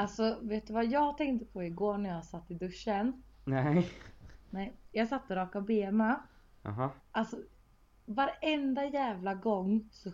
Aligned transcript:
Alltså 0.00 0.38
vet 0.42 0.66
du 0.66 0.72
vad 0.72 0.86
jag 0.86 1.16
tänkte 1.18 1.44
på 1.46 1.62
igår 1.64 1.98
när 1.98 2.10
jag 2.10 2.24
satt 2.24 2.50
i 2.50 2.54
duschen? 2.54 3.22
Nej. 3.44 3.88
Nej, 4.50 4.76
jag 4.92 5.08
satt 5.08 5.30
och 5.30 5.36
rakade 5.36 5.66
bena. 5.66 6.22
Jaha. 6.62 6.90
Alltså 7.12 7.36
varenda 8.06 8.84
jävla 8.84 9.34
gång 9.34 9.88
så 9.92 10.10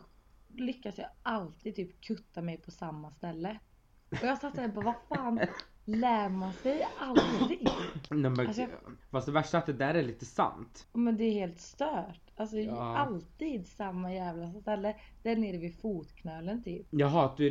lyckas 0.48 0.98
jag 0.98 1.08
alltid 1.22 1.76
typ 1.76 2.00
kutta 2.00 2.42
mig 2.42 2.56
på 2.56 2.70
samma 2.70 3.10
ställe. 3.10 3.58
Och 4.10 4.22
jag 4.22 4.38
satt 4.38 4.54
där 4.56 4.68
och 4.68 4.74
bara, 4.74 4.84
vad 4.84 5.18
fan 5.18 5.40
lär 5.84 6.28
man 6.28 6.52
sig 6.52 6.86
aldrig? 7.00 7.68
Nej, 8.10 8.30
men, 8.30 8.46
Alltså, 8.46 8.60
jag- 8.62 8.70
Fast 9.10 9.26
det 9.26 9.32
värsta 9.32 9.56
är 9.56 9.60
att 9.60 9.66
det 9.66 9.72
där 9.72 9.94
är 9.94 10.02
lite 10.02 10.24
sant. 10.26 10.86
Men 10.92 11.16
det 11.16 11.24
är 11.24 11.32
helt 11.32 11.60
stört. 11.60 12.20
Alltså 12.36 12.56
Ja. 12.58 12.96
alltid 12.96 13.66
samma 13.68 14.14
jävla 14.14 14.52
ställe. 14.52 14.96
Där 15.22 15.36
nere 15.36 15.58
vid 15.58 15.80
fotknölen 15.80 16.62
typ. 16.62 16.86
Jaha, 16.90 17.24
att 17.26 17.36
du 17.36 17.46
är 17.46 17.50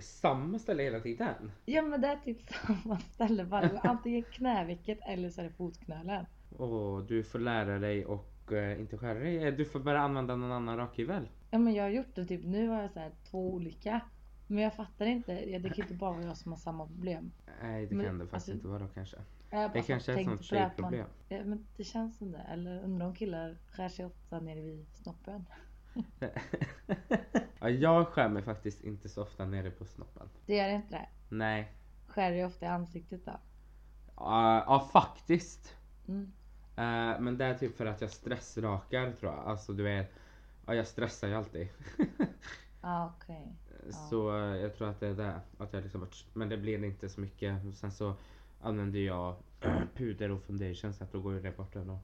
samma 0.00 0.58
ställe 0.58 0.82
hela 0.82 1.00
tiden? 1.00 1.52
Ja 1.64 1.82
men 1.82 2.00
det 2.00 2.08
är 2.08 2.16
typ 2.16 2.38
samma 2.66 2.98
ställe 2.98 3.44
gång. 3.44 3.62
Antingen 3.82 4.22
knävecket 4.22 4.98
eller 5.06 5.30
så 5.30 5.40
är 5.40 5.44
det 5.44 5.50
fotknölen. 5.50 6.26
Och 6.56 7.04
du 7.04 7.22
får 7.24 7.38
lära 7.38 7.78
dig 7.78 8.06
och 8.06 8.52
eh, 8.52 8.80
inte 8.80 8.98
skära 8.98 9.18
dig. 9.18 9.46
Eh, 9.46 9.54
Du 9.54 9.64
får 9.64 9.80
börja 9.80 10.00
använda 10.00 10.36
någon 10.36 10.52
annan 10.52 10.76
rakhyvel. 10.76 11.28
Ja 11.50 11.58
men 11.58 11.74
jag 11.74 11.84
har 11.84 11.90
gjort 11.90 12.14
det 12.14 12.26
typ, 12.26 12.44
nu 12.44 12.68
har 12.68 12.82
jag 12.82 12.90
så 12.90 12.98
här 13.00 13.12
två 13.30 13.52
olika. 13.52 14.00
Men 14.46 14.62
jag 14.62 14.74
fattar 14.74 15.06
inte, 15.06 15.58
det 15.58 15.68
kan 15.70 15.84
inte 15.84 15.94
bara 15.94 16.12
vara 16.12 16.22
jag 16.24 16.36
som 16.36 16.52
har 16.52 16.58
samma 16.58 16.86
problem. 16.86 17.32
Nej 17.62 17.86
det 17.86 17.94
Men, 17.94 18.06
kan 18.06 18.18
det 18.18 18.24
faktiskt 18.26 18.34
alltså, 18.34 18.52
inte 18.52 18.68
vara 18.68 18.88
kanske. 18.94 19.16
Jag 19.50 19.70
bara 19.70 19.72
Det 19.72 19.82
kanske 19.82 20.12
är 20.12 20.16
ett 20.16 20.24
sånt 20.24 20.34
man- 20.36 20.42
tjejproblem. 20.42 21.06
Ja, 21.28 21.44
men 21.44 21.66
det 21.76 21.84
känns 21.84 22.18
som 22.18 22.32
det. 22.32 22.38
Eller 22.52 22.84
undrar 22.84 23.06
om 23.06 23.14
killar 23.14 23.56
skär 23.70 23.88
sig 23.88 24.04
ofta 24.04 24.40
nere 24.40 24.60
vid 24.60 24.86
snoppen. 24.94 25.44
Ja, 27.60 27.68
jag 27.68 28.06
skär 28.08 28.28
mig 28.28 28.42
faktiskt 28.42 28.80
inte 28.80 29.08
så 29.08 29.22
ofta 29.22 29.44
nere 29.44 29.70
på 29.70 29.84
snoppen. 29.84 30.28
Det 30.46 30.56
gör 30.56 30.68
inte 30.68 30.94
det. 30.94 31.08
Nej. 31.28 31.72
Skär 32.06 32.30
dig 32.30 32.44
ofta 32.44 32.66
i 32.66 32.68
ansiktet 32.68 33.24
då. 33.24 33.40
Ja, 34.16 34.64
ja 34.66 34.88
faktiskt. 34.92 35.76
Mm. 36.08 36.32
Eh, 36.76 37.20
men 37.20 37.38
det 37.38 37.44
är 37.44 37.54
typ 37.54 37.76
för 37.76 37.86
att 37.86 38.00
jag 38.00 38.10
stressrakar 38.10 39.12
tror 39.12 39.32
jag. 39.32 39.44
Alltså 39.46 39.72
du 39.72 39.82
vet. 39.82 40.12
Ja, 40.66 40.74
jag 40.74 40.86
stressar 40.86 41.28
ju 41.28 41.34
alltid. 41.34 41.68
Ja 42.82 43.14
okej. 43.16 43.56
Så 44.10 44.36
eh, 44.36 44.56
jag 44.56 44.74
tror 44.74 44.88
att 44.88 45.00
det 45.00 45.06
är 45.08 45.14
det. 45.14 45.40
Att 45.58 45.72
jag 45.72 45.82
liksom, 45.82 46.06
men 46.32 46.48
det 46.48 46.56
blir 46.56 46.84
inte 46.84 47.08
så 47.08 47.20
mycket. 47.20 47.64
Och 47.66 47.74
Sen 47.74 47.92
så 47.92 48.14
använder 48.60 49.00
jag 49.00 49.36
puder 49.94 50.30
och 50.30 50.42
foundation 50.42 50.92
så 50.92 51.04
att 51.04 51.12
då 51.12 51.20
går 51.20 51.32
det 51.32 51.56
bort 51.56 51.76
ändå. 51.76 51.98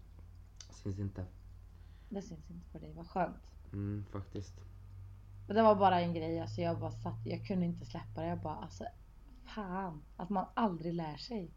Syns 0.70 0.98
inte. 0.98 1.24
Det 2.08 2.22
syns 2.22 2.50
inte 2.50 2.68
på 2.72 2.78
dig, 2.78 2.92
vad 2.96 3.06
skönt. 3.06 3.55
Mm, 3.72 4.04
faktiskt. 4.12 4.54
Och 5.48 5.54
det 5.54 5.62
var 5.62 5.74
bara 5.74 6.00
en 6.00 6.14
grej, 6.14 6.40
alltså 6.40 6.60
jag 6.60 6.78
bara 6.78 6.90
satt, 6.90 7.26
jag 7.26 7.46
kunde 7.46 7.66
inte 7.66 7.86
släppa 7.86 8.20
det. 8.20 8.26
Jag 8.26 8.38
bara 8.38 8.56
alltså 8.56 8.84
fan, 9.44 10.02
att 10.16 10.30
man 10.30 10.46
aldrig 10.54 10.94
lär 10.94 11.16
sig. 11.16 11.50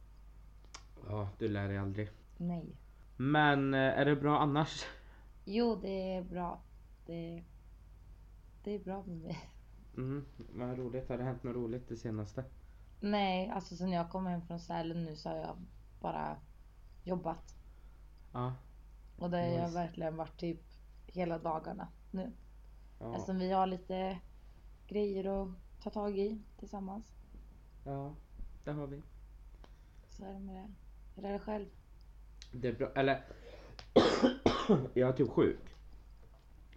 Ja, 1.07 1.30
du 1.39 1.47
lär 1.47 1.67
dig 1.67 1.77
aldrig. 1.77 2.09
Nej. 2.37 2.75
Men 3.17 3.73
eh, 3.73 3.80
är 3.80 4.05
det 4.05 4.15
bra 4.15 4.39
annars? 4.39 4.85
Jo 5.45 5.75
det 5.81 6.13
är 6.15 6.21
bra. 6.23 6.61
Det, 7.05 7.43
det 8.63 8.75
är 8.75 8.80
bra 8.80 9.03
med 9.07 9.17
mig. 9.17 9.39
Mm, 9.97 10.25
vad 10.55 10.77
roligt. 10.77 11.09
Har 11.09 11.17
det 11.17 11.23
hänt 11.23 11.43
något 11.43 11.55
roligt 11.55 11.87
det 11.89 11.97
senaste? 11.97 12.43
Nej, 13.02 13.49
alltså 13.49 13.75
sen 13.75 13.91
jag 13.91 14.09
kom 14.09 14.25
hem 14.25 14.41
från 14.41 14.59
Sälen 14.59 15.03
nu 15.03 15.15
så 15.15 15.30
har 15.30 15.35
jag 15.37 15.55
bara 16.02 16.37
jobbat. 17.03 17.55
Ja. 18.33 18.53
Och 19.17 19.30
det 19.30 19.37
har 19.37 19.45
jag 19.45 19.61
Nice. 19.63 19.73
verkligen 19.75 20.15
varit 20.15 20.37
typ 20.39 20.61
hela 21.07 21.37
dagarna 21.39 21.87
nu. 22.11 22.31
Ja. 22.99 23.15
Eftersom 23.15 23.39
vi 23.39 23.52
har 23.52 23.67
lite 23.67 24.19
grejer 24.88 25.43
att 25.43 25.49
ta 25.83 25.89
tag 25.89 26.19
i 26.19 26.41
tillsammans. 26.59 27.05
ja, 27.85 28.15
det 28.63 28.71
har 28.71 28.88
vi. 28.88 29.02
Så 30.09 30.25
är 30.25 30.33
det 30.33 30.39
med 30.39 30.55
det. 30.55 30.67
Hur 31.15 31.25
är 31.30 31.33
det 31.33 31.39
själv? 31.39 31.65
Det 32.52 32.67
är 32.67 32.73
bra. 32.73 32.91
Eller. 32.95 33.25
jag 34.93 35.09
är 35.09 35.13
typ 35.13 35.30
sjuk. 35.30 35.75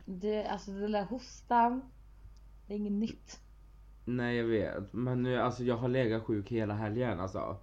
Det, 0.05 0.47
alltså 0.47 0.71
den 0.71 0.93
där 0.93 1.05
hostan. 1.05 1.83
Det 2.67 2.75
är 2.75 2.79
inget 2.79 2.93
nytt. 2.93 3.41
Nej 4.05 4.37
jag 4.37 4.45
vet. 4.45 4.93
Men 4.93 5.23
nu, 5.23 5.37
alltså 5.37 5.65
jag 5.65 5.77
har 5.77 5.89
legat 5.89 6.23
sjuk 6.23 6.53
hela 6.53 6.75
helgen 6.75 7.21
alltså. 7.21 7.57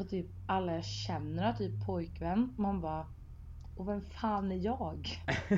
Och 0.00 0.08
typ 0.08 0.26
alla 0.46 0.74
jag 0.74 0.84
känner 0.84 1.42
har 1.42 1.52
typ 1.52 1.86
pojkvän. 1.86 2.54
Man 2.56 2.80
bara, 2.80 3.06
och 3.76 3.88
vem 3.88 4.00
fan 4.00 4.52
är 4.52 4.56
jag? 4.56 5.08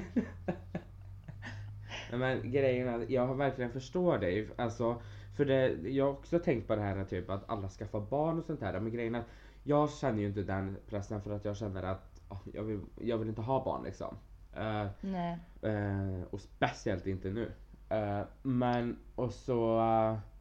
Nej, 2.10 2.18
men 2.18 2.52
grejen 2.52 2.88
är 2.88 3.12
jag 3.12 3.26
har 3.26 3.34
verkligen 3.34 3.70
förstår 3.72 4.18
dig. 4.18 4.48
Alltså, 4.56 5.02
för 5.36 5.44
det, 5.44 5.68
jag 5.68 6.04
har 6.04 6.12
också 6.12 6.38
tänkt 6.38 6.66
på 6.66 6.76
det 6.76 6.82
här 6.82 7.04
typ 7.04 7.30
att 7.30 7.50
alla 7.50 7.68
skaffar 7.68 8.00
barn 8.00 8.38
och 8.38 8.44
sånt 8.44 8.60
där. 8.60 8.80
Men 8.80 8.92
grejen 8.92 9.14
är 9.14 9.18
att 9.18 9.28
jag 9.62 9.90
känner 9.90 10.18
ju 10.18 10.26
inte 10.26 10.42
den 10.42 10.76
pressen 10.88 11.22
för 11.22 11.30
att 11.30 11.44
jag 11.44 11.56
känner 11.56 11.82
att 11.82 12.07
jag, 12.52 12.62
vill, 12.62 12.80
jag 13.00 13.18
vill 13.18 13.28
inte 13.28 13.42
ha 13.42 13.64
barn 13.64 13.82
liksom. 13.84 14.16
Eh, 14.56 14.86
Nej. 15.00 15.38
eh, 15.62 16.22
och 16.30 16.40
speciellt 16.40 17.06
inte 17.06 17.30
nu. 17.30 17.52
Eh, 17.88 18.22
men 18.42 18.98
och 19.14 19.32
så 19.32 19.78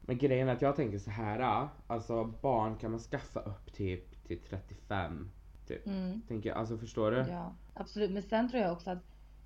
Men 0.01 0.17
grejen 0.17 0.49
är 0.49 0.53
att 0.53 0.61
jag 0.61 0.75
tänker 0.75 0.97
så 0.97 1.11
här. 1.11 1.67
Alltså 1.87 2.25
barn 2.25 2.77
kan 2.77 2.91
man 2.91 2.99
skaffa 2.99 3.39
upp 3.39 3.73
typ 3.73 4.23
till 4.27 4.39
35. 4.49 5.29
Typ. 5.67 5.87
Mm. 5.87 6.21
Tänker, 6.27 6.49
jag. 6.49 6.57
alltså 6.57 6.77
förstår 6.77 7.11
du? 7.11 7.17
Ja, 7.17 7.53
absolut. 7.73 8.11
Men 8.11 8.23
sen 8.23 8.49
tror 8.49 8.63
jag 8.63 8.71
också 8.71 8.89
att 8.91 9.03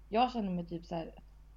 jag 0.09 0.31
känner 0.31 0.51
mig 0.51 0.65
typ 0.65 0.85
så 0.85 0.95
här. 0.95 1.13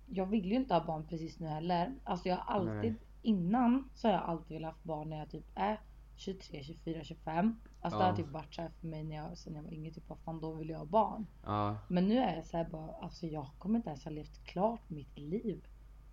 Jag 0.07 0.27
vill 0.27 0.51
ju 0.51 0.55
inte 0.55 0.75
ha 0.75 0.85
barn 0.85 1.07
precis 1.07 1.41
nu 1.41 1.47
heller. 1.47 1.95
Alltså 2.05 2.29
jag 2.29 2.37
har 2.37 2.55
alltid, 2.55 2.93
Nej. 2.93 3.01
innan 3.23 3.91
så 3.95 4.09
har 4.09 4.13
jag 4.15 4.23
alltid 4.23 4.57
velat 4.57 4.75
ha 4.75 4.81
barn 4.83 5.11
när 5.11 5.19
jag 5.19 5.31
typ 5.31 5.45
är 5.55 5.81
23, 6.17 6.63
24, 6.63 7.05
25. 7.05 7.57
Alltså 7.81 7.99
det 7.99 8.05
Ja. 8.05 8.11
har 8.11 8.17
typ 8.17 8.29
varit 8.31 8.55
så 8.55 8.63
här 8.63 8.71
för 8.81 8.87
mig 8.87 9.05
när 9.05 9.17
jag, 9.17 9.39
sen 9.39 9.55
jag 9.55 9.63
var 9.63 9.73
yngre. 9.73 9.93
Typ 9.93 10.09
vad 10.09 10.19
fan 10.19 10.41
då 10.41 10.53
vill 10.53 10.69
jag 10.69 10.79
ha 10.79 10.85
barn. 10.87 11.27
Ja, 11.45 11.79
Men 11.89 12.09
nu 12.09 12.19
är 12.19 12.37
jag 12.37 12.45
så 12.47 12.57
här 12.57 12.69
bara, 12.71 12.93
alltså 12.93 13.27
jag 13.27 13.47
kommer 13.59 13.77
inte 13.79 13.89
ens 13.91 14.05
ha 14.05 14.11
levt 14.11 14.45
klart 14.45 14.91
mitt 14.91 15.19
liv. 15.19 15.67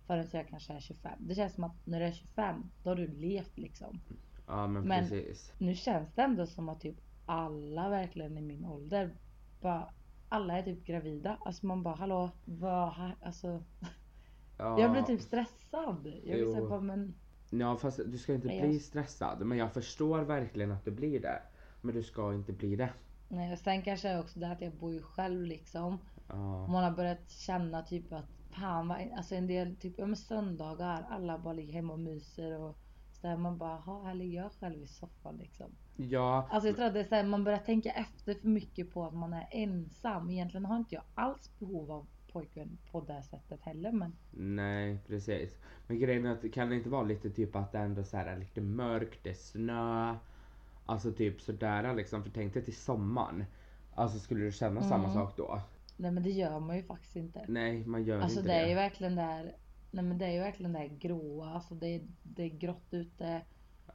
Förrän 0.06 0.26
jag 0.32 0.48
kanske 0.48 0.72
är 0.72 0.80
25. 0.80 1.12
Det 1.28 1.34
känns 1.34 1.54
som 1.54 1.64
att 1.64 1.86
när 1.86 2.00
du 2.00 2.06
är 2.06 2.12
25, 2.12 2.70
då 2.82 2.90
har 2.90 2.96
du 2.96 3.06
levt 3.06 3.58
liksom. 3.58 4.00
ja 4.46 4.66
men, 4.66 4.82
Men- 4.88 5.00
precis. 5.08 5.52
Nu 5.58 5.74
känns 5.74 6.12
det 6.14 6.22
ändå 6.22 6.46
som 6.46 6.68
att 6.68 6.80
typ 6.80 6.96
alla 7.26 7.88
verkligen 7.88 8.38
i 8.38 8.42
min 8.42 8.64
ålder 8.64 9.14
bara 9.60 9.92
alla 10.28 10.58
är 10.58 10.62
typ 10.62 10.84
gravida. 10.84 11.36
Alltså 11.44 11.66
man 11.66 11.82
bara 11.82 11.94
hallå, 11.94 12.30
vad, 12.44 12.92
alltså 13.22 13.62
Ja, 14.58 14.80
jag 14.80 14.90
blir 14.92 15.02
typ 15.02 15.20
stressad. 15.20 16.06
Jag 16.06 16.22
blir 16.22 16.46
såhär 16.54 16.68
bara 16.68 16.80
men 16.80 17.14
ja 17.60 17.76
fast 17.76 18.00
du 18.06 18.18
ska 18.18 18.34
inte 18.34 18.48
bli 18.48 18.72
jag- 18.72 18.80
stressad. 18.82 19.46
Men 19.46 19.58
jag 19.58 19.72
förstår 19.72 20.18
verkligen 20.20 20.72
att 20.72 20.84
du 20.84 20.90
blir 20.90 21.20
det. 21.20 21.42
Men 21.80 21.94
du 21.94 22.02
ska 22.02 22.34
inte 22.34 22.52
bli 22.52 22.76
det. 22.76 22.90
nej. 23.28 23.52
Och 23.52 23.58
sen 23.58 23.82
kanske 23.82 24.08
är 24.08 24.20
också 24.20 24.38
det 24.40 24.48
att 24.52 24.60
jag 24.60 24.72
bor 24.72 24.92
ju 24.92 25.02
själv 25.02 25.42
liksom. 25.46 25.98
Ja, 26.28 26.66
Man 26.66 26.84
har 26.84 26.90
börjat 26.90 27.30
känna 27.30 27.82
typ 27.82 28.12
att 28.12 28.24
fan 28.50 28.88
vad, 28.88 28.98
alltså 29.16 29.34
en 29.34 29.46
del 29.46 29.76
typ, 29.76 29.94
ja 29.98 30.06
men 30.06 30.16
söndagar, 30.16 31.06
alla 31.10 31.38
bara 31.38 31.52
ligger 31.54 31.72
hemma 31.72 31.92
och 31.92 31.98
myser 31.98 32.60
och 32.60 32.76
så 33.12 33.26
där 33.26 33.36
man 33.36 33.58
bara, 33.58 33.76
"Ha, 33.76 34.02
här 34.04 34.14
ligger 34.14 34.42
jag 34.42 34.52
själv 34.52 34.82
i 34.82 34.86
soffan 34.86 35.36
liksom. 35.36 35.70
ja 35.96 36.48
Alltså 36.50 36.68
jag 36.68 36.76
tror 36.76 36.86
att 36.86 36.94
det 36.94 37.00
är 37.00 37.04
så 37.04 37.14
här, 37.14 37.24
man 37.24 37.44
börjar 37.44 37.58
tänka 37.58 37.90
efter 37.90 38.34
för 38.34 38.48
mycket 38.48 38.90
på 38.90 39.04
att 39.06 39.14
man 39.14 39.32
är 39.32 39.48
ensam. 39.50 40.30
Egentligen 40.30 40.64
har 40.64 40.76
inte 40.76 40.94
jag 40.94 41.04
alls 41.14 41.50
behov 41.58 41.90
av 41.90 42.06
pojkvän 42.32 42.78
på 42.90 43.00
det 43.00 43.22
sättet 43.22 43.60
heller 43.62 43.92
men 43.92 44.16
nej 44.30 44.98
precis. 45.06 45.56
Men 45.86 45.98
grejen 45.98 46.26
är 46.26 46.32
att 46.32 46.52
kan 46.52 46.68
det 46.68 46.76
inte 46.76 46.88
vara 46.90 47.02
lite 47.02 47.30
typ 47.30 47.56
att 47.56 47.72
det 47.72 47.78
ändå 47.78 48.04
så 48.04 48.16
här 48.16 48.26
är 48.26 48.38
lite 48.38 48.60
mörkt, 48.60 49.18
det 49.24 49.30
är 49.30 49.34
snö. 49.34 50.14
Alltså 50.86 51.12
typ 51.12 51.40
sådär 51.40 51.94
liksom. 51.94 52.22
För 52.24 52.30
tänk 52.30 52.54
dig 52.54 52.64
till 52.64 52.76
sommaren. 52.76 53.44
Alltså 53.94 54.18
skulle 54.18 54.44
du 54.44 54.52
känna 54.52 54.82
samma 54.82 55.04
Mm. 55.04 55.14
sak 55.14 55.36
då? 55.36 55.60
nej 55.96 56.10
men 56.10 56.22
det 56.22 56.30
gör 56.30 56.60
man 56.60 56.76
ju 56.76 56.82
faktiskt 56.82 57.16
inte. 57.16 57.44
Nej 57.48 57.86
man 57.86 58.04
gör 58.04 58.20
Alltså 58.20 58.38
inte 58.40 58.52
det 58.52 58.58
det. 58.58 58.64
är 58.64 58.68
ju 58.68 58.74
verkligen 58.74 59.16
där, 59.16 59.56
nej 59.90 60.04
men 60.04 60.18
det 60.18 60.26
är 60.26 60.32
ju 60.32 60.40
verkligen 60.40 60.72
det 60.72 60.78
här 60.78 60.86
gråa, 60.98 61.50
alltså 61.54 61.74
det 61.74 61.86
är, 61.86 62.02
det 62.22 62.42
är 62.42 62.48
grått 62.48 62.88
ute. 62.94 63.42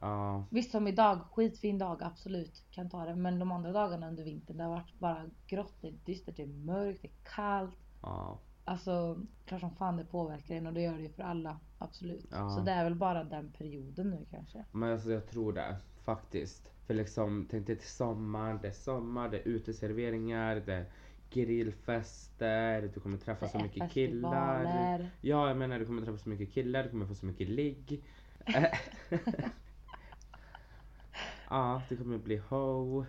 Ja, 0.00 0.44
Visst 0.50 0.70
som 0.70 0.88
idag, 0.88 1.18
skitfin 1.32 1.78
dag 1.78 2.02
absolut, 2.02 2.64
kan 2.70 2.90
ta 2.90 3.04
det. 3.04 3.14
Men 3.16 3.38
de 3.38 3.52
andra 3.52 3.72
dagarna 3.72 4.08
under 4.08 4.24
vintern 4.24 4.56
det 4.56 4.62
har 4.64 4.70
varit 4.70 4.98
bara 4.98 5.24
grått, 5.46 5.74
det 5.80 5.88
är 5.88 5.94
dystert, 6.04 6.36
det 6.36 6.42
är 6.42 6.46
mörkt, 6.46 7.02
det 7.02 7.08
är 7.08 7.34
kallt. 7.34 7.78
Ja. 8.02 8.38
Alltså 8.64 9.18
klart 9.44 9.60
som 9.60 9.70
fan 9.70 9.96
det 9.96 10.04
påverkar 10.04 10.54
en 10.54 10.66
och 10.66 10.72
det 10.72 10.80
gör 10.80 10.96
det 10.96 11.02
ju 11.02 11.08
för 11.08 11.22
alla, 11.22 11.58
absolut. 11.78 12.26
Ja. 12.30 12.50
Så 12.50 12.60
det 12.60 12.70
är 12.70 12.84
väl 12.84 12.94
bara 12.94 13.24
den 13.24 13.52
perioden 13.58 14.10
nu 14.10 14.26
kanske. 14.30 14.64
Men 14.72 14.92
alltså 14.92 15.12
jag 15.12 15.26
tror 15.26 15.52
det 15.52 15.76
faktiskt. 16.04 16.72
För 16.86 16.94
liksom 16.94 17.46
tänk 17.50 17.66
dig 17.66 17.76
till 17.76 17.88
sommar, 17.88 18.58
det 18.62 18.68
är 18.68 18.72
sommar, 18.72 19.28
det 19.28 19.38
är 19.38 19.48
uteserveringar, 19.48 20.62
det 20.66 20.74
är 20.74 20.86
grillfester, 21.30 22.90
du 22.94 23.00
kommer 23.00 23.18
träffa 23.18 23.44
Det 23.44 23.52
så 23.52 23.58
mycket 23.58 23.92
killar. 23.92 25.10
Ja 25.20 25.48
jag 25.48 25.56
menar 25.56 25.78
du 25.78 25.86
kommer 25.86 26.02
träffa 26.02 26.18
så 26.18 26.28
mycket 26.28 26.52
killar, 26.52 26.82
du 26.82 26.90
kommer 26.90 27.06
få 27.06 27.14
så 27.14 27.26
mycket 27.26 27.48
ligg. 27.48 28.04
ja, 31.50 31.82
du 31.88 31.96
kommer 31.96 32.18
bli 32.18 32.36
ho. 32.36 33.04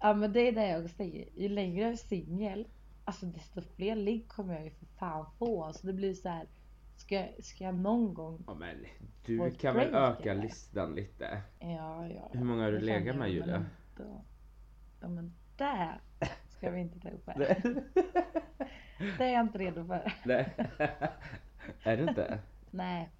Ja 0.00 0.14
men 0.14 0.32
det 0.32 0.48
är 0.48 0.52
det 0.52 0.68
jag 0.68 0.90
säger. 0.90 1.28
Ju 1.34 1.48
längre 1.48 1.82
jag 1.82 1.92
är 1.92 1.96
singel, 1.96 2.66
alltså 3.06 3.26
desto 3.26 3.62
fler 3.62 3.96
ligg 3.96 4.28
kommer 4.28 4.54
jag 4.54 4.64
ju 4.64 4.70
för 4.70 4.86
fan 4.86 5.26
få. 5.38 5.64
Alltså 5.64 5.86
det 5.86 5.92
blir 5.92 6.14
så 6.14 6.28
här. 6.28 6.46
Ska, 6.96 7.28
ska 7.40 7.64
jag 7.64 7.74
någon 7.74 8.14
gång... 8.14 8.44
Ja 8.46 8.54
men 8.54 8.84
du 9.24 9.50
kan 9.50 9.74
väl 9.74 9.94
öka 9.94 10.30
eller? 10.30 10.42
listan 10.42 10.94
lite. 10.94 11.42
Ja, 11.58 12.08
ja. 12.08 12.30
Hur 12.32 12.44
många 12.44 12.62
har 12.64 12.72
du 12.72 12.78
legat 12.78 13.16
med, 13.16 13.30
Julia? 13.30 13.66
ändå. 13.98 14.24
Ja 15.00 15.08
men 15.08 15.34
det 15.56 15.98
ska 16.48 16.70
vi 16.70 16.80
inte 16.80 17.00
ta 17.00 17.08
upp 17.10 17.26
här. 17.26 17.64
Det 19.18 19.24
är 19.24 19.32
jag 19.32 19.40
inte 19.40 19.58
redo 19.58 19.86
för. 19.86 20.12
Nej. 20.24 20.54
är 21.82 21.96
du 21.96 22.08
inte? 22.08 22.38
Nej, 22.70 23.10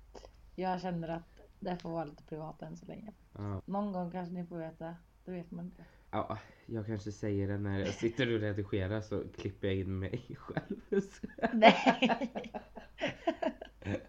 jag 0.55 0.81
känner 0.81 1.09
att 1.09 1.41
det 1.61 1.77
får 1.77 1.91
vara 1.91 2.05
lite 2.05 2.25
privat 2.25 2.63
än 2.63 2.77
så 2.77 2.87
länge. 2.87 3.13
Ja. 3.33 3.63
Någon 3.67 3.93
gång 3.93 4.11
kanske 4.11 4.35
ni 4.35 4.47
får 4.47 4.59
veta. 4.59 4.97
Det 5.25 5.31
vet 5.31 5.51
man 5.51 5.65
inte. 5.65 5.85
Ja, 6.17 6.39
jag 6.67 6.87
kanske 6.87 7.13
säger 7.13 7.49
det 7.49 7.59
när 7.59 7.79
jag 7.79 7.95
sitter 7.95 8.35
och 8.35 8.41
redigerar 8.41 9.01
så 9.01 9.23
klipper 9.37 9.69
jag 9.69 9.77
in 9.77 9.99
mig 9.99 10.37
själv. 10.39 11.03
Nej. 11.53 12.33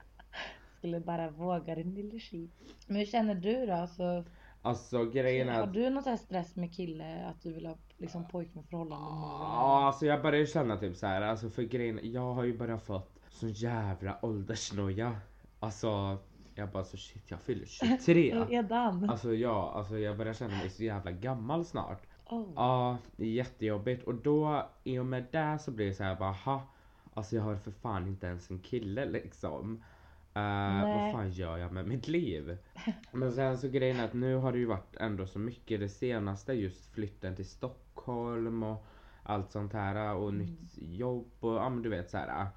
Skulle 0.78 1.00
bara 1.00 1.30
våga 1.30 1.76
din 1.76 1.94
lille 1.94 2.20
skit. 2.20 2.52
Men 2.88 2.98
hur 2.98 3.06
känner 3.06 3.36
du 3.36 3.66
då? 3.66 3.74
Alltså, 3.74 4.26
Alltså 4.62 5.06
grejen 5.06 5.50
är 5.50 5.60
har 5.60 5.68
du 5.68 5.90
något 5.90 6.04
så 6.04 6.10
här 6.10 6.18
stress 6.18 6.56
med 6.56 6.76
kille? 6.76 7.26
Att 7.26 7.42
du 7.42 7.54
vill 7.54 7.66
ha 7.66 7.78
liksom 7.98 8.28
pojkvän 8.28 8.64
förhållande? 8.64 9.06
Ja, 9.06 9.86
alltså 9.86 10.06
jag 10.06 10.22
börjar 10.22 10.46
känna 10.46 10.78
typ 10.78 10.96
så 10.96 11.08
här, 11.08 11.22
alltså 11.22 11.50
för 11.50 11.64
grejen, 11.64 12.00
jag 12.04 12.34
har 12.34 12.44
ju 12.44 12.58
bara 12.58 12.80
fått 12.80 13.20
sån 13.30 13.52
jävla 13.52 14.26
åldersnoja. 14.26 15.16
Alltså, 15.60 16.18
jag 16.58 16.70
bara 16.70 16.84
så 16.84 16.98
shit 16.98 17.32
jag 17.32 17.40
fyller 17.42 17.66
23. 18.00 18.46
Redan? 18.50 19.10
Alltså 19.10 19.34
ja, 19.34 19.72
alltså 19.76 19.98
jag 20.00 20.18
börjar 20.18 20.34
känna 20.34 20.58
mig 20.58 20.70
så 20.70 20.84
jävla 20.84 21.12
gammal 21.12 21.66
snart. 21.66 22.02
Oh. 22.26 22.46
Ja, 22.56 22.98
det 23.16 23.24
är 23.24 23.30
jättejobbigt 23.32 24.04
och 24.04 24.16
då 24.16 24.70
i 24.84 25.00
och 25.00 25.06
med 25.06 25.26
det 25.32 25.60
så 25.62 25.72
blir 25.72 25.86
det 25.86 25.94
så 25.94 26.04
här 26.04 26.16
bara 26.16 26.32
ha, 26.32 26.62
Alltså 27.14 27.36
jag 27.36 27.44
har 27.44 27.56
för 27.56 27.72
fan 27.72 28.08
inte 28.08 28.28
ens 28.28 28.50
en 28.50 28.60
kille 28.60 29.06
liksom. 29.06 29.84
Uh, 30.38 30.84
vad 30.84 31.12
fan 31.12 31.32
gör 31.32 31.58
jag 31.58 31.72
med 31.72 31.88
mitt 31.88 32.08
liv? 32.08 32.58
Men 33.12 33.32
sen 33.32 33.58
så 33.58 33.68
grejen 33.68 34.00
är 34.00 34.06
att 34.06 34.14
nu 34.14 34.36
har 34.36 34.52
det 34.52 34.58
ju 34.58 34.66
varit 34.66 34.96
ändå 34.96 35.26
så 35.28 35.40
mycket 35.40 35.80
det 35.80 35.90
senaste 35.90 36.54
just 36.54 36.94
flytten 36.94 37.36
till 37.36 37.46
Stockholm 37.50 38.64
och 38.64 38.86
allt 39.24 39.52
sånt 39.52 39.74
här 39.74 40.16
och 40.16 40.30
Mm. 40.30 40.38
nytt 40.46 40.78
jobb 40.78 41.32
och 41.40 41.54
ja 41.54 41.70
men 41.70 41.82
du 41.82 41.90
vet 41.90 42.10
så 42.10 42.18
här. 42.18 42.48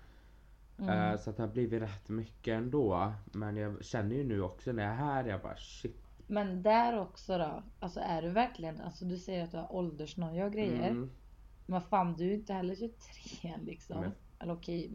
Mm. 0.80 1.12
Eh, 1.12 1.18
så 1.20 1.30
att 1.30 1.36
det 1.36 1.42
har 1.42 1.50
blivit 1.50 1.82
rätt 1.82 2.08
mycket 2.08 2.54
ändå. 2.58 3.12
Men 3.32 3.56
jag 3.56 3.84
känner 3.84 4.16
ju 4.16 4.24
nu 4.24 4.42
också 4.42 4.72
när 4.72 4.82
jag 4.82 4.92
är 4.92 4.96
här, 4.96 5.24
jag 5.24 5.42
bara 5.42 5.56
shit. 5.56 5.96
Men 6.26 6.62
där 6.62 6.98
också 6.98 7.38
då? 7.38 7.62
Alltså 7.80 8.00
är 8.00 8.22
du 8.22 8.28
verkligen, 8.28 8.80
alltså 8.80 9.04
du 9.04 9.18
säger 9.18 9.44
att 9.44 9.50
du 9.50 9.56
har 9.56 9.74
åldersnoja 9.74 10.46
och 10.46 10.52
grejer. 10.52 10.88
Mm, 10.90 11.10
Men 11.66 11.80
fan 11.80 12.14
du 12.16 12.30
är 12.30 12.34
inte 12.34 12.52
heller 12.52 12.74
23 12.74 13.56
liksom. 13.64 14.00
Men- 14.00 14.12
Eller 14.38 14.52
okej, 14.52 14.90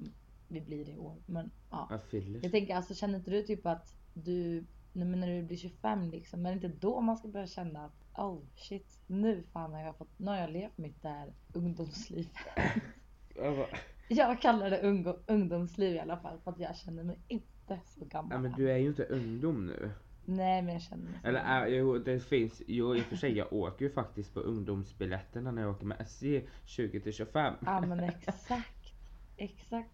vi 0.47 0.61
blir 0.61 0.85
det 0.85 0.91
i 0.91 0.97
år. 0.97 1.15
Men 1.25 1.51
ja. 1.71 1.87
jag 2.11 2.21
Jag 2.43 2.51
tänker 2.51 2.75
alltså 2.75 2.93
känner 2.93 3.17
inte 3.19 3.31
du 3.31 3.41
typ 3.43 3.65
att 3.65 3.95
du, 4.13 4.65
men 4.93 5.19
när 5.19 5.27
du 5.27 5.43
blir 5.43 5.57
25 5.57 6.09
liksom, 6.09 6.43
det 6.43 6.51
inte 6.51 6.67
då 6.67 7.01
man 7.01 7.17
ska 7.17 7.27
börja 7.27 7.47
känna 7.47 7.85
att 7.85 8.19
oh 8.19 8.39
shit, 8.55 8.99
nu 9.07 9.43
fan 9.43 9.73
har 9.73 9.81
jag 9.81 9.97
fått, 9.97 10.19
nu 10.19 10.31
har 10.31 10.37
jag 10.37 10.49
levt 10.49 10.77
mitt 10.77 11.01
där 11.01 11.33
ungdomsliv. 11.53 12.29
Jag 14.07 14.41
kallar 14.41 14.69
det 14.69 14.81
ung, 14.81 15.13
ungdomsliv 15.27 15.95
i 15.95 15.99
alla 15.99 16.17
fall 16.17 16.39
för 16.43 16.51
att 16.51 16.59
jag 16.59 16.75
känner 16.75 17.03
mig 17.03 17.19
inte 17.27 17.79
så 17.85 18.05
gammal. 18.05 18.31
Ja 18.31 18.39
men 18.39 18.51
du 18.51 18.71
är 18.71 18.77
ju 18.77 18.87
inte 18.87 19.03
ungdom 19.05 19.65
nu. 19.67 19.91
Nej 20.25 20.61
men 20.61 20.73
jag 20.73 20.81
känner 20.81 21.03
mig 21.03 21.19
så 21.21 21.27
Eller 21.27 21.39
gammal. 21.39 21.63
äh, 21.67 21.77
jo 21.77 21.97
det 21.97 22.19
finns, 22.19 22.61
jo 22.67 22.95
i 22.95 22.99
och 23.01 23.03
för 23.05 23.15
sig 23.15 23.37
jag 23.37 23.53
åker 23.53 23.85
ju 23.85 23.91
faktiskt 23.91 24.33
på 24.33 24.39
ungdomsbiljetterna 24.39 25.51
när 25.51 25.61
jag 25.61 25.71
åker 25.71 25.85
med 25.85 26.01
SJ 26.01 26.41
20 26.65 26.99
till 26.99 27.13
25. 27.13 27.53
Ja 27.65 27.81
men 27.81 27.99
exakt. 27.99 28.93
Exakt. 29.37 29.89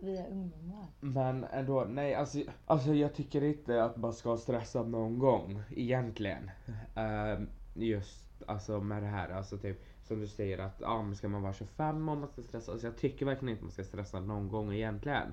Vi 0.00 0.16
är 0.18 0.30
ungdomar. 0.30 0.86
Men 1.00 1.44
ändå, 1.44 1.84
nej 1.84 2.14
alltså, 2.14 2.38
alltså 2.66 2.94
jag 2.94 3.14
tycker 3.14 3.44
inte 3.44 3.84
att 3.84 3.96
man 3.96 4.12
ska 4.12 4.36
stressa 4.36 4.82
någon 4.82 5.18
gång 5.18 5.62
egentligen. 5.70 6.50
Ehm, 6.94 7.48
just 7.76 8.42
alltså 8.46 8.80
med 8.80 9.02
det 9.02 9.08
här, 9.08 9.28
alltså 9.28 9.58
typ 9.58 9.84
som 10.02 10.20
du 10.20 10.26
säger 10.26 10.58
att 10.58 10.76
ja, 10.80 11.02
men 11.02 11.16
ska 11.16 11.28
man 11.28 11.42
vara 11.42 11.52
25 11.52 12.08
om 12.08 12.20
man 12.20 12.28
ska 12.28 12.42
stressa? 12.42 12.72
Alltså 12.72 12.86
jag 12.86 12.96
tycker 12.96 13.26
verkligen 13.26 13.52
inte 13.52 13.64
man 13.64 13.72
ska 13.72 13.84
stressa 13.84 14.20
någon 14.20 14.48
gång 14.48 14.74
egentligen. 14.74 15.32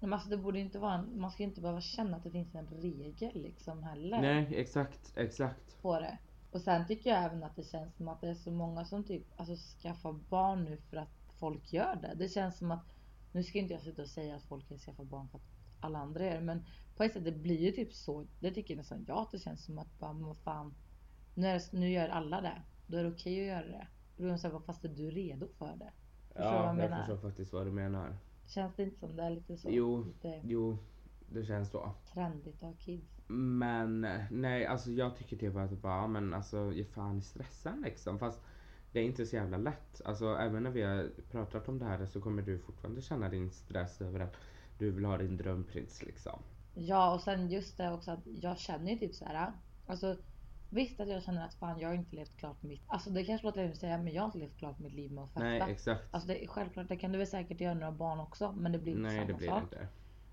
Men 0.00 0.12
alltså 0.12 0.28
det 0.28 0.36
borde 0.36 0.58
inte 0.58 0.78
vara 0.78 0.94
en, 0.94 1.20
man 1.20 1.30
ska 1.30 1.42
inte 1.42 1.60
behöva 1.60 1.80
känna 1.80 2.16
att 2.16 2.24
det 2.24 2.30
finns 2.30 2.54
en 2.54 2.66
regel 2.66 3.42
liksom 3.42 3.82
heller. 3.82 4.20
Nej 4.20 4.54
exakt, 4.54 5.12
exakt. 5.16 5.82
på 5.82 6.00
det. 6.00 6.18
Och 6.50 6.60
sen 6.60 6.86
tycker 6.86 7.10
jag 7.10 7.24
även 7.24 7.42
att 7.42 7.56
det 7.56 7.62
känns 7.62 7.96
som 7.96 8.08
att 8.08 8.20
det 8.20 8.28
är 8.28 8.34
så 8.34 8.50
många 8.50 8.84
som 8.84 9.04
typ 9.04 9.22
alltså 9.36 9.56
skaffar 9.82 10.12
barn 10.12 10.64
nu 10.64 10.76
för 10.76 10.96
att 10.96 11.20
folk 11.38 11.72
gör 11.72 11.96
det. 11.96 12.14
Det 12.14 12.28
känns 12.28 12.58
som 12.58 12.70
att, 12.70 12.94
nu 13.32 13.42
ska 13.42 13.58
inte 13.58 13.74
jag 13.74 13.82
sitta 13.82 14.02
och 14.02 14.08
säga 14.08 14.36
att 14.36 14.42
folk 14.44 14.80
skaffar 14.84 15.04
barn 15.04 15.28
för 15.28 15.38
att 15.38 15.44
alla 15.80 15.98
andra 15.98 16.24
gör 16.24 16.34
det. 16.34 16.40
Men 16.40 16.64
på 16.96 17.02
ett 17.04 17.12
sätt 17.12 17.24
det 17.24 17.32
blir 17.32 17.60
ju 17.60 17.72
typ 17.72 17.92
så. 17.92 18.26
Det 18.40 18.50
tycker 18.50 18.76
nästan 18.76 19.04
jag 19.08 19.18
att 19.18 19.30
det 19.30 19.38
känns 19.38 19.64
som 19.64 19.78
att 19.78 19.98
bara, 19.98 20.12
men 20.12 20.26
vad 20.26 20.36
fan. 20.36 20.74
Nu, 21.34 21.58
nu 21.72 21.90
gör 21.90 22.08
alla 22.08 22.40
det. 22.40 22.62
Då 22.86 22.96
är 22.98 23.02
det 23.04 23.10
okej 23.10 23.40
att 23.40 23.46
göra 23.56 23.66
det. 23.66 23.86
Då 24.16 24.26
är 24.26 24.60
fast 24.66 24.84
är 24.84 24.88
du 24.88 25.10
redo 25.10 25.48
för 25.58 25.76
det? 25.76 25.92
Förstår 26.26 26.44
Ja, 26.44 26.54
jag 26.56 26.66
jag 26.68 26.76
menar? 26.76 26.98
förstår 26.98 27.16
faktiskt 27.28 27.52
vad 27.52 27.66
du 27.66 27.70
menar. 27.70 28.16
Känns 28.46 28.74
det 28.76 28.82
inte 28.82 28.98
som 28.98 29.16
det 29.16 29.22
är 29.22 29.30
lite 29.30 29.56
så? 29.56 29.68
Jo. 29.70 30.04
Lite 30.04 30.40
Jo, 30.44 30.78
det 31.32 31.44
känns 31.44 31.70
så. 31.70 31.94
trendigt 32.12 32.54
att 32.56 32.62
ha 32.62 32.72
kids. 32.72 33.20
Men 33.26 34.06
nej, 34.30 34.66
alltså 34.66 34.90
jag 34.90 35.16
tycker 35.16 35.36
typ 35.36 35.56
att 35.56 35.70
bara, 35.70 36.06
men 36.06 36.34
alltså 36.34 36.72
ge 36.72 36.84
fan 36.84 37.18
i 37.18 37.22
stressen 37.22 37.82
liksom. 37.82 38.18
Fast 38.18 38.40
det 38.92 39.00
är 39.00 39.04
inte 39.04 39.26
så 39.26 39.36
jävla 39.36 39.56
lätt. 39.56 40.00
Alltså 40.04 40.36
även 40.36 40.62
när 40.62 40.70
vi 40.70 40.82
har 40.82 41.10
pratat 41.30 41.68
om 41.68 41.78
det 41.78 41.84
här 41.84 42.06
så 42.06 42.20
kommer 42.20 42.42
du 42.42 42.58
fortfarande 42.58 43.02
känna 43.02 43.28
din 43.28 43.50
stress 43.50 44.00
över 44.00 44.20
att 44.20 44.36
du 44.78 44.90
vill 44.90 45.04
ha 45.04 45.18
din 45.18 45.36
drömprins 45.36 46.02
liksom. 46.02 46.42
Ja 46.74 47.14
och 47.14 47.20
sen 47.20 47.48
just 47.50 47.76
det 47.76 47.92
också 47.92 48.10
att 48.10 48.26
jag 48.26 48.58
känner 48.58 48.90
ju 48.92 48.98
typ 48.98 49.14
så 49.14 49.24
här. 49.24 49.52
Alltså 49.86 50.16
visst 50.70 51.00
att 51.00 51.08
jag 51.08 51.22
känner 51.22 51.44
att 51.44 51.54
fan 51.54 51.78
jag 51.80 51.88
har 51.88 51.94
inte 51.94 52.16
levt 52.16 52.36
klart 52.36 52.62
mitt, 52.62 52.82
alltså 52.86 53.10
det 53.10 53.24
kanske 53.24 53.46
låter 53.46 53.60
hemskt 53.62 53.76
att 53.76 53.80
säga 53.80 53.98
men 53.98 54.12
jag 54.12 54.22
har 54.22 54.26
inte 54.26 54.38
levt 54.38 54.56
klart 54.58 54.78
mitt 54.78 54.92
liv 54.94 55.12
med 55.12 55.24
att 55.24 55.30
festa. 55.30 55.44
Nej 55.44 55.62
exakt. 55.72 56.02
Alltså 56.10 56.28
det 56.28 56.46
självklart, 56.46 56.88
det 56.88 56.96
kan 56.96 57.12
du 57.12 57.18
väl 57.18 57.26
säkert 57.26 57.60
göra 57.60 57.84
har 57.84 57.92
barn 57.92 58.20
också 58.20 58.52
men 58.52 58.72
det 58.72 58.78
blir 58.78 58.92
inte 58.92 59.02
Nej 59.02 59.16
samma 59.16 59.26
det 59.26 59.34
blir 59.34 59.48
sak. 59.48 59.62
inte. 59.62 59.88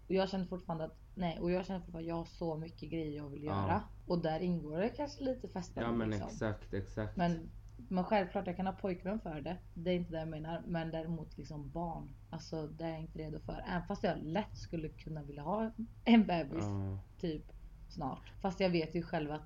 Och 0.08 0.14
jag 0.14 0.30
känner 0.30 0.46
fortfarande 0.46 0.86
att, 0.86 0.96
nej 1.16 1.40
och 1.40 1.52
jag 1.52 1.66
känner 1.66 1.80
fortfarande 1.80 2.06
att 2.06 2.10
jag 2.10 2.16
har 2.16 2.26
så 2.26 2.56
mycket 2.58 2.90
grejer 2.90 3.18
jag 3.18 3.30
vill 3.30 3.44
Ja. 3.44 3.52
göra. 3.68 3.82
Och 4.08 4.20
där 4.22 4.40
ingår 4.40 4.78
det 4.78 4.90
kanske 4.90 5.24
lite 5.24 5.48
festande 5.48 5.90
Ja 5.90 5.94
men 5.96 6.10
liksom. 6.10 6.28
exakt 6.28 6.74
exakt. 6.74 7.18
Men, 7.18 7.50
men 7.90 8.04
självklart 8.04 8.48
jag 8.48 8.56
kan 8.56 8.66
ha 8.68 8.74
pojkvän 8.74 9.20
för 9.20 9.42
det. 9.42 9.58
Det 9.74 9.92
är 9.92 9.96
inte 9.96 10.12
det 10.12 10.20
jag 10.20 10.28
menar. 10.28 10.64
Men 10.68 10.92
däremot 10.92 11.38
liksom 11.38 11.70
barn. 11.70 12.10
Alltså 12.30 12.68
det 12.68 12.84
är 12.84 12.90
jag 12.90 13.00
inte 13.00 13.20
redo 13.20 13.40
för. 13.40 13.64
Även 13.70 13.88
fast 13.88 14.04
jag 14.04 14.18
lätt 14.24 14.58
skulle 14.58 14.90
kunna 14.90 15.24
vilja 15.24 15.42
ha 15.42 15.72
en 16.06 16.26
bebis 16.26 16.64
Ja. 16.66 17.00
typ 17.20 17.44
snart. 17.90 18.32
Fast 18.42 18.60
jag 18.60 18.70
vet 18.70 18.96
ju 18.96 19.02
själv 19.04 19.32
att 19.32 19.42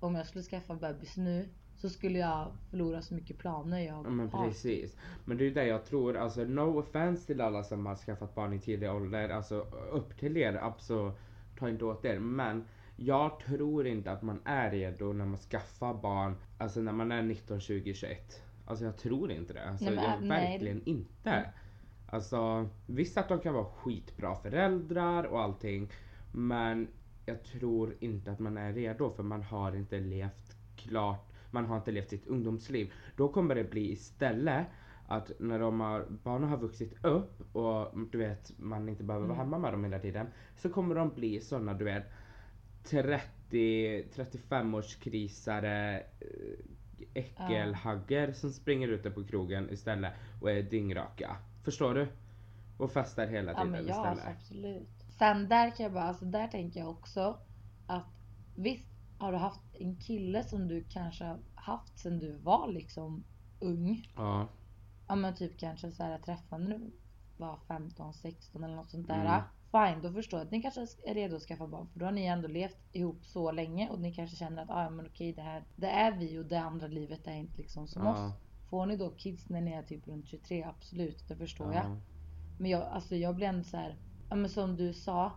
om 0.00 0.14
jag 0.14 0.26
skulle 0.26 0.44
skaffa 0.44 0.74
bebis 0.74 1.16
nu 1.16 1.48
så 1.76 1.88
skulle 1.88 2.18
jag 2.18 2.52
förlora 2.70 3.02
så 3.02 3.14
mycket 3.14 3.38
planer 3.38 3.78
jag 3.80 4.06
Ja 4.06 4.10
men 4.10 4.28
har. 4.28 4.48
precis. 4.48 4.96
Men 5.24 5.36
det 5.36 5.46
är 5.46 5.50
det 5.50 5.66
jag 5.66 5.84
tror, 5.84 6.16
alltså 6.16 6.44
no 6.44 6.78
offense 6.78 7.26
till 7.26 7.40
alla 7.40 7.64
som 7.64 7.86
har 7.86 7.96
skaffat 7.96 8.34
barn 8.34 8.52
i 8.52 8.60
tidig 8.60 8.90
ålder, 8.90 9.28
alltså 9.28 9.66
upp 9.92 10.18
till 10.18 10.36
er, 10.36 10.54
absolut 10.62 11.14
ta 11.58 11.68
inte 11.68 11.84
åt 11.84 12.04
er. 12.04 12.18
Men 12.18 12.64
jag 12.96 13.40
tror 13.40 13.86
inte 13.86 14.12
att 14.12 14.22
man 14.22 14.40
är 14.44 14.70
redo 14.70 15.12
när 15.12 15.26
man 15.26 15.38
skaffar 15.38 15.94
barn, 15.94 16.36
alltså 16.58 16.80
när 16.80 16.92
man 16.92 17.12
är 17.12 17.22
19, 17.22 17.60
20, 17.60 17.94
21. 17.94 18.42
Alltså 18.66 18.84
jag 18.84 18.96
tror 18.96 19.30
inte 19.32 19.52
det. 19.52 19.68
Alltså 19.68 19.84
Nej, 19.84 19.94
men, 19.94 20.04
jag, 20.04 20.12
äh, 20.14 20.20
nej. 20.20 20.50
verkligen 20.52 20.82
inte. 20.84 21.30
Mm. 21.30 21.50
Alltså 22.10 22.68
visst 22.86 23.16
att 23.16 23.28
de 23.28 23.40
kan 23.40 23.54
vara 23.54 23.64
skitbra 23.64 24.34
föräldrar 24.34 25.24
och 25.24 25.40
allting. 25.42 25.88
Men 26.32 26.88
jag 27.28 27.42
tror 27.42 27.94
inte 28.00 28.32
att 28.32 28.38
man 28.38 28.56
är 28.56 28.72
redo 28.72 29.10
för 29.10 29.22
man 29.22 29.42
har 29.42 29.76
inte 29.76 30.00
levt 30.00 30.56
klart, 30.76 31.32
man 31.50 31.66
har 31.66 31.76
inte 31.76 31.90
levt 31.92 32.08
sitt 32.10 32.26
ungdomsliv. 32.26 32.92
Då 33.16 33.28
kommer 33.28 33.54
det 33.54 33.64
bli 33.64 33.92
istället 33.92 34.66
att 35.06 35.30
när 35.38 35.58
de 35.58 35.80
har, 35.80 36.06
barnen 36.24 36.48
har 36.48 36.56
vuxit 36.58 37.04
upp 37.04 37.56
och 37.56 37.98
du 38.12 38.18
vet 38.18 38.52
man 38.58 38.88
inte 38.88 39.04
behöver 39.04 39.26
vara 39.26 39.36
Mm. 39.38 39.46
hemma 39.46 39.58
med 39.58 39.72
dem 39.72 39.84
hela 39.84 39.98
tiden. 39.98 40.26
Så 40.56 40.70
kommer 40.70 40.94
de 40.94 41.08
bli 41.14 41.40
såna 41.40 41.74
du 41.74 41.84
vet 41.84 42.04
30-35 42.84 44.76
års 44.76 44.96
krisare 44.96 46.02
äckelhagger 47.14 48.32
som 48.32 48.50
springer 48.52 48.88
ute 48.88 49.10
på 49.10 49.24
krogen 49.24 49.70
istället 49.70 50.12
och 50.40 50.50
är 50.50 50.62
dyngraka. 50.62 51.36
Förstår 51.64 51.94
du? 51.94 52.08
Och 52.76 52.92
festar 52.92 53.26
hela 53.26 53.52
Ja 53.52 53.64
tiden 53.64 53.70
men 53.72 53.86
ja 53.86 53.90
istället. 53.90 54.08
alltså, 54.10 54.28
absolut. 54.28 54.97
Sen 55.18 55.48
där 55.48 55.70
kan 55.70 55.84
jag 55.84 55.92
bara, 55.92 56.04
alltså 56.04 56.24
där 56.24 56.48
tänker 56.48 56.80
jag 56.80 56.90
också 56.90 57.38
att 57.86 58.06
visst 58.56 58.88
har 59.18 59.32
du 59.32 59.38
haft 59.38 59.60
en 59.78 59.96
kille 59.96 60.44
som 60.44 60.68
du 60.68 60.84
kanske 60.84 61.24
har 61.24 61.38
haft 61.54 61.98
sen 61.98 62.18
du 62.18 62.32
var 62.32 62.68
liksom 62.68 63.24
ung. 63.60 64.12
Ja. 64.16 64.48
Ja 65.08 65.14
men 65.14 65.34
typ 65.34 65.58
kanske 65.58 65.90
så 65.90 66.02
här 66.02 66.18
träffade 66.18 66.64
du 66.64 66.90
var 67.36 67.58
15, 67.68 68.14
16 68.14 68.64
eller 68.64 68.76
något 68.76 68.90
sånt 68.90 69.08
där. 69.08 69.24
Mm. 69.24 69.42
Fine, 69.70 70.02
då 70.02 70.12
förstår 70.12 70.40
jag 70.40 70.46
att 70.46 70.52
ni 70.52 70.62
kanske 70.62 70.80
är 70.80 71.14
redo 71.14 71.36
att 71.36 71.42
skaffa 71.42 71.66
barn. 71.66 71.86
För 71.92 72.00
då 72.00 72.04
har 72.04 72.12
ni 72.12 72.26
ändå 72.26 72.48
levt 72.48 72.78
ihop 72.92 73.24
så 73.24 73.52
länge 73.52 73.88
och 73.88 74.00
ni 74.00 74.14
kanske 74.14 74.36
känner 74.36 74.62
att 74.62 74.70
ah, 74.70 74.90
men 74.90 75.06
okej 75.06 75.32
det 75.32 75.42
här 75.42 75.64
det 75.76 75.90
är 75.90 76.12
vi 76.12 76.38
och 76.38 76.44
det 76.44 76.60
andra 76.60 76.86
livet 76.86 77.26
är 77.26 77.32
inte 77.32 77.56
liksom 77.56 77.88
som 77.88 78.04
Ja. 78.04 78.12
oss. 78.12 78.32
Får 78.70 78.86
ni 78.86 78.96
då 78.96 79.10
kids 79.10 79.48
när 79.48 79.60
ni 79.60 79.72
är 79.72 79.82
typ 79.82 80.08
runt 80.08 80.26
23, 80.26 80.64
absolut, 80.64 81.28
det 81.28 81.36
förstår 81.36 81.74
ja. 81.74 81.82
jag. 81.82 81.96
Men 82.58 82.70
jag, 82.70 82.82
alltså 82.82 83.16
jag 83.16 83.36
blir 83.36 83.46
ändå 83.46 83.64
så 83.64 83.76
här, 83.76 83.96
ja 84.30 84.36
men 84.36 84.50
som 84.50 84.76
du 84.76 84.92
sa. 84.92 85.32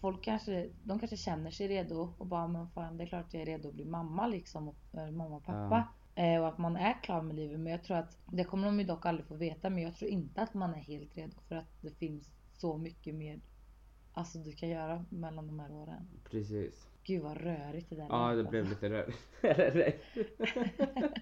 Folk 0.00 0.24
kanske, 0.24 0.70
de 0.82 0.98
kanske 0.98 1.16
känner 1.16 1.50
sig 1.50 1.68
redo 1.68 2.14
och 2.18 2.26
bara 2.26 2.48
men 2.48 2.68
fan 2.68 2.96
det 2.96 3.04
är 3.04 3.06
klart 3.06 3.34
jag 3.34 3.42
är 3.42 3.46
redo 3.46 3.68
att 3.68 3.74
bli 3.74 3.84
mamma 3.84 4.26
liksom. 4.26 4.68
Och, 4.68 4.76
eh, 4.92 5.10
mamma 5.10 5.36
och 5.36 5.44
pappa. 5.44 5.88
Eh, 6.14 6.40
och 6.40 6.48
att 6.48 6.58
man 6.58 6.76
är 6.76 7.02
klar 7.02 7.22
med 7.22 7.36
livet. 7.36 7.60
Men 7.60 7.72
jag 7.72 7.84
tror 7.84 7.96
att, 7.96 8.18
det 8.26 8.44
kommer 8.44 8.66
de 8.66 8.80
ju 8.80 8.86
dock 8.86 9.06
aldrig 9.06 9.26
få 9.26 9.34
veta. 9.34 9.70
Men 9.70 9.82
jag 9.82 9.96
tror 9.96 10.10
inte 10.10 10.42
att 10.42 10.54
man 10.54 10.74
är 10.74 10.78
helt 10.78 11.16
redo. 11.16 11.36
För 11.48 11.54
att 11.54 11.82
det 11.82 11.90
finns 11.90 12.30
så 12.52 12.76
mycket 12.76 13.14
mer 13.14 13.40
Alltså 14.16 14.38
du 14.38 14.52
kan 14.52 14.68
göra 14.68 15.04
mellan 15.08 15.46
de 15.46 15.60
här 15.60 15.72
åren. 15.72 16.08
Precis. 16.30 16.88
Gud 17.04 17.22
vad 17.22 17.36
rörigt 17.36 17.90
det 17.90 17.96
där 17.96 18.06
Ja 18.10 18.32
det 18.34 18.44
blev 18.44 18.66
alltså. 18.66 18.88
lite 18.88 19.14
rörigt. 19.42 20.04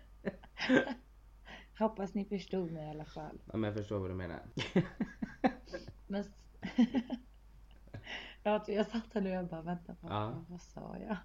Hoppas 1.78 2.14
ni 2.14 2.24
förstod 2.24 2.72
mig 2.72 2.86
i 2.86 2.90
alla 2.90 3.04
fall. 3.04 3.40
ja, 3.52 3.56
men 3.56 3.62
jag 3.68 3.74
förstår 3.74 3.98
vad 3.98 4.10
du 4.10 4.14
menar. 4.14 4.40
Men... 6.06 6.24
jag 8.42 8.86
satt 8.86 9.14
här 9.14 9.20
nu 9.20 9.30
och 9.30 9.36
jag 9.36 9.46
bara 9.46 9.62
vänta 9.62 9.94
på 9.94 10.08
Ja. 10.10 10.44
vad, 10.48 10.60
sa 10.60 10.96
jag? 11.08 11.16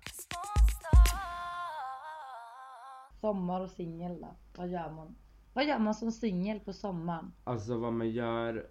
Sommar 3.21 3.61
och 3.61 3.69
singel 3.69 4.21
då? 4.21 4.35
Vad 4.57 4.67
gör 4.67 4.91
man? 4.91 5.15
Vad 5.53 5.65
gör 5.65 5.79
man 5.79 5.95
som 5.95 6.11
singel 6.11 6.59
på 6.59 6.73
sommaren? 6.73 7.31
Alltså 7.43 7.77
vad 7.77 7.93
man 7.93 8.09
gör... 8.09 8.67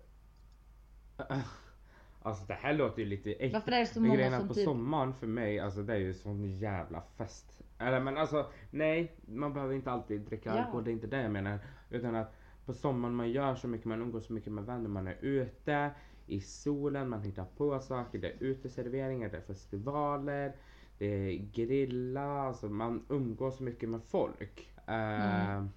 Alltså 2.22 2.44
det 2.46 2.54
här 2.54 2.72
låter 2.74 3.02
ju 3.02 3.08
lite 3.08 3.32
äckligt. 3.32 3.54
Varför 3.54 3.72
är 3.72 3.78
det 3.80 3.86
så 3.86 4.00
Men 4.00 4.08
många 4.08 4.16
grejen 4.20 4.38
som 4.38 4.48
på 4.48 4.54
typ... 4.54 4.64
sommaren 4.64 5.14
för 5.14 5.26
mig, 5.26 5.60
alltså 5.60 5.82
det 5.82 5.92
är 5.94 5.98
ju 5.98 6.14
sån 6.14 6.44
jävla 6.58 7.00
fest. 7.16 7.60
Eller 7.78 8.00
men 8.00 8.16
alltså 8.18 8.50
nej, 8.70 9.16
man 9.28 9.52
behöver 9.52 9.74
inte 9.74 9.90
alltid 9.90 10.20
dricka 10.20 10.54
Ja. 10.54 10.60
alkohol, 10.62 10.84
det 10.84 10.90
är 10.90 10.92
inte 10.92 11.06
det 11.06 11.22
jag 11.22 11.32
menar. 11.32 11.58
Utan 11.90 12.14
att 12.14 12.34
på 12.64 12.72
sommaren 12.72 13.14
man 13.14 13.30
gör 13.30 13.54
så 13.54 13.68
mycket, 13.68 13.86
man 13.86 14.02
umgås 14.02 14.26
så 14.26 14.32
mycket 14.32 14.52
med 14.52 14.64
vänner, 14.64 14.88
man 14.88 15.08
är 15.08 15.16
ute 15.20 15.90
i 16.26 16.40
solen, 16.40 17.08
man 17.08 17.22
hittar 17.22 17.44
på 17.56 17.80
saker, 17.80 18.18
det 18.18 18.28
är 18.28 18.42
uteserveringar, 18.42 19.28
det 19.28 19.36
är 19.36 19.40
festivaler, 19.40 20.56
det 20.98 21.06
är 21.06 21.52
grilla, 21.52 22.40
alltså 22.40 22.68
man 22.68 23.06
umgås 23.08 23.56
så 23.56 23.62
mycket 23.62 23.88
med 23.88 24.02
folk. 24.02 24.72
Mm. 24.86 25.68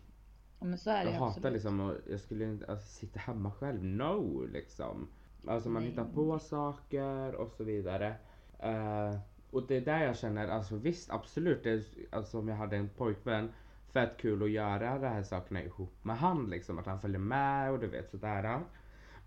Ja, 0.60 0.66
men 0.66 0.78
så 0.78 0.90
är 0.90 1.06
det 1.06 1.12
jag 1.12 1.20
hatar 1.20 1.52
liksom 1.52 1.80
att, 1.80 1.98
jag 2.10 2.20
skulle 2.20 2.46
inte 2.46 2.66
alltså, 2.66 2.88
sitta 2.88 3.20
hemma 3.20 3.52
själv, 3.52 3.84
no 3.84 4.46
liksom. 4.46 5.08
Alltså 5.48 5.70
man 5.70 5.82
Nej. 5.82 5.92
hittar 5.92 6.06
på 6.06 6.40
saker 6.40 7.36
och 7.36 7.52
så 7.52 7.64
vidare. 7.64 8.16
Eh, 8.60 9.20
och 9.52 9.68
det 9.68 9.78
är 9.78 9.82
där 9.82 10.04
jag 10.04 10.18
känner, 10.18 10.48
alltså 10.48 10.76
visst 10.76 11.12
absolut, 11.12 11.64
det 11.64 11.72
är, 11.72 11.84
alltså 12.12 12.40
om 12.40 12.48
jag 12.48 12.56
hade 12.56 12.78
en 12.78 12.90
pojkvän, 12.90 13.52
fett 13.94 14.18
kul 14.18 14.44
att 14.44 14.50
göra 14.50 15.00
de 15.00 15.08
här 15.08 15.24
sakerna 15.24 15.64
ihop 15.64 16.04
med 16.04 16.18
han 16.18 16.50
liksom, 16.50 16.80
att 16.80 16.86
han 16.86 17.02
följer 17.02 17.20
med 17.20 17.72
och 17.72 17.80
du 17.80 17.88
vet 17.88 18.10
sådär. 18.10 18.60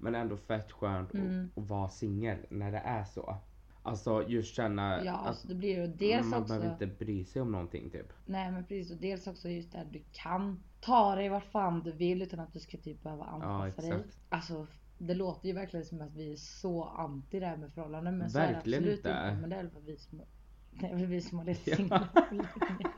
Men 0.02 0.14
ändå 0.14 0.36
fett 0.36 0.72
skönt 0.72 1.14
Mm. 1.14 1.50
att, 1.56 1.62
att 1.62 1.68
vara 1.68 1.88
singel 1.88 2.38
när 2.48 2.72
det 2.72 2.78
är 2.78 3.04
så. 3.04 3.36
Alltså 3.82 4.28
just 4.28 4.54
känna 4.54 5.04
Ja, 5.04 5.12
att 5.16 5.48
det 5.48 5.54
blir 5.54 5.76
ju 5.80 5.86
dels 5.86 6.26
man 6.26 6.42
också... 6.42 6.54
behöver 6.54 6.72
inte 6.72 6.86
bry 7.04 7.24
sig 7.24 7.42
om 7.42 7.52
någonting 7.52 7.90
typ. 7.90 8.12
Nej 8.26 8.50
men 8.50 8.64
precis 8.64 8.90
och 8.92 8.96
dels 8.96 9.26
också 9.26 9.48
just 9.48 9.72
det 9.72 9.78
här 9.78 9.84
du 9.92 10.02
kan 10.12 10.62
ta 10.80 11.14
dig 11.14 11.28
vart 11.28 11.44
fan 11.44 11.82
du 11.82 11.92
vill 11.92 12.22
utan 12.22 12.40
att 12.40 12.52
du 12.52 12.60
ska 12.60 12.78
typ 12.78 13.02
behöva 13.02 13.24
anpassa 13.24 13.82
dig. 13.82 13.90
exakt. 13.90 14.18
Alltså 14.28 14.66
det 14.98 15.14
låter 15.14 15.48
ju 15.48 15.54
verkligen 15.54 15.86
som 15.86 16.00
att 16.00 16.14
vi 16.14 16.32
är 16.32 16.36
så 16.36 16.84
anti 16.84 17.40
det 17.40 17.46
här 17.46 17.56
med 17.56 17.72
förhållanden 17.72 18.18
men 18.18 18.30
så 18.30 18.38
är 18.38 18.46
det 18.48 18.52
Verkligen 18.52 18.78
absolut 18.82 18.96
inte. 18.98 19.08
inte. 19.08 19.36
Men 19.40 19.50
det 19.50 19.56
är 19.56 19.62
väl 19.62 19.82
vi 19.86 19.96
som, 19.96 20.20
det 20.80 20.86
är 20.86 20.94
väl 20.96 21.06
vi 21.06 21.20
som 21.20 21.38
har 21.38 21.44
levt 21.44 21.66
Ja. 21.66 21.76
singlar. 21.76 22.08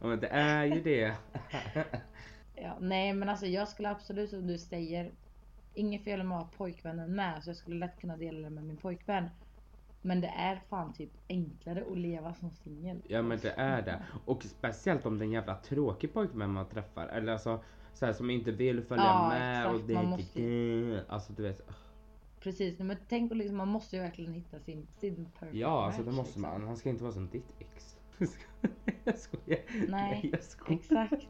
Ja 0.00 0.06
men 0.06 0.20
det 0.20 0.28
är 0.28 0.64
ju 0.64 0.82
det. 0.82 1.14
Ja, 2.56 2.76
nej 2.80 3.12
men 3.12 3.28
alltså 3.28 3.46
jag 3.46 3.68
skulle 3.68 3.90
absolut 3.90 4.30
som 4.30 4.46
du 4.46 4.58
säger 4.58 5.12
Inget 5.74 6.04
fel 6.04 6.22
med 6.22 6.38
att 6.38 6.44
ha 6.44 6.50
pojkvännen 6.56 7.14
med 7.14 7.44
så 7.44 7.50
jag 7.50 7.56
skulle 7.56 7.76
lätt 7.76 8.00
kunna 8.00 8.16
dela 8.16 8.40
det 8.40 8.50
med 8.50 8.64
min 8.64 8.76
pojkvän. 8.76 9.28
Men 10.02 10.20
det 10.20 10.28
är 10.28 10.60
fan 10.68 10.92
typ 10.92 11.10
enklare 11.28 11.84
att 11.90 11.98
leva 11.98 12.34
som 12.34 12.50
singel. 12.50 13.02
Ja 13.08 13.22
men 13.22 13.38
det 13.38 13.50
är 13.56 13.82
det. 13.82 14.02
Och 14.24 14.42
speciellt 14.44 15.06
om 15.06 15.18
det 15.18 15.24
är 15.24 15.26
en 15.26 15.32
jävla 15.32 15.54
tråkig 15.54 16.12
pojkvän 16.12 16.50
man 16.50 16.68
träffar. 16.68 17.06
Eller 17.06 17.32
alltså 17.32 17.64
så 17.94 18.06
här, 18.06 18.12
som 18.12 18.30
inte 18.30 18.52
vill 18.52 18.82
följa 18.82 19.04
Ja, 19.04 19.28
med 19.28 19.60
exakt. 19.60 19.74
och 19.74 19.86
det 19.88 19.94
Man 19.94 20.06
måste 20.06 20.42
inte... 20.42 21.04
Alltså 21.08 21.32
du 21.32 21.42
vet. 21.42 21.60
Precis, 22.40 22.78
men 22.78 22.96
tänk 23.08 23.30
på 23.30 23.34
liksom, 23.34 23.56
man 23.56 23.68
måste 23.68 23.96
ju 23.96 24.02
verkligen 24.02 24.32
hitta 24.32 24.58
sin, 24.60 24.86
sin 24.90 25.28
perfect 25.38 25.54
Ja 25.56 25.86
alltså 25.86 26.02
det 26.02 26.06
match, 26.06 26.16
måste 26.16 26.28
liksom. 26.28 26.42
man. 26.42 26.66
Han 26.66 26.76
ska 26.76 26.88
inte 26.88 27.02
vara 27.02 27.12
som 27.12 27.28
ditt 27.28 27.54
ex. 27.58 27.96
jag 29.04 29.18
skojar. 29.18 29.60
Nej, 29.88 30.30
jag 30.32 30.42
skojar. 30.42 30.80
Exakt. 30.80 31.26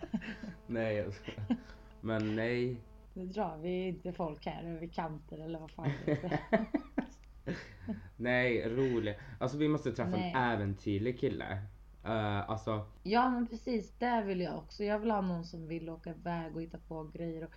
Nej 0.66 0.96
jag 0.96 1.14
skojar. 1.14 1.56
Men 2.00 2.36
nej. 2.36 2.76
Nu 3.12 3.26
drar 3.26 3.56
vi 3.56 3.88
inte 3.88 4.12
folk 4.12 4.46
här 4.46 4.64
över 4.64 4.86
kanter 4.86 5.38
eller 5.38 5.58
vad 5.58 5.70
fan 5.70 5.90
det 6.04 6.14
heter. 6.14 6.40
Nej 8.16 8.68
rolig. 8.68 9.18
Alltså 9.38 9.58
vi 9.58 9.68
måste 9.68 9.92
träffa 9.92 10.10
Nej. 10.10 10.32
en 10.36 10.42
äventyrlig 10.42 11.20
kille. 11.20 11.62
Uh, 12.04 12.50
alltså 12.50 12.86
Ja 13.02 13.30
men 13.30 13.46
precis, 13.46 13.92
det 13.98 14.22
vill 14.22 14.40
jag 14.40 14.58
också. 14.58 14.84
Jag 14.84 14.98
vill 14.98 15.10
ha 15.10 15.20
någon 15.20 15.44
som 15.44 15.68
vill 15.68 15.90
åka 15.90 16.10
iväg 16.10 16.56
och 16.56 16.62
hitta 16.62 16.78
på 16.78 17.10
grejer. 17.14 17.44
Och, 17.44 17.54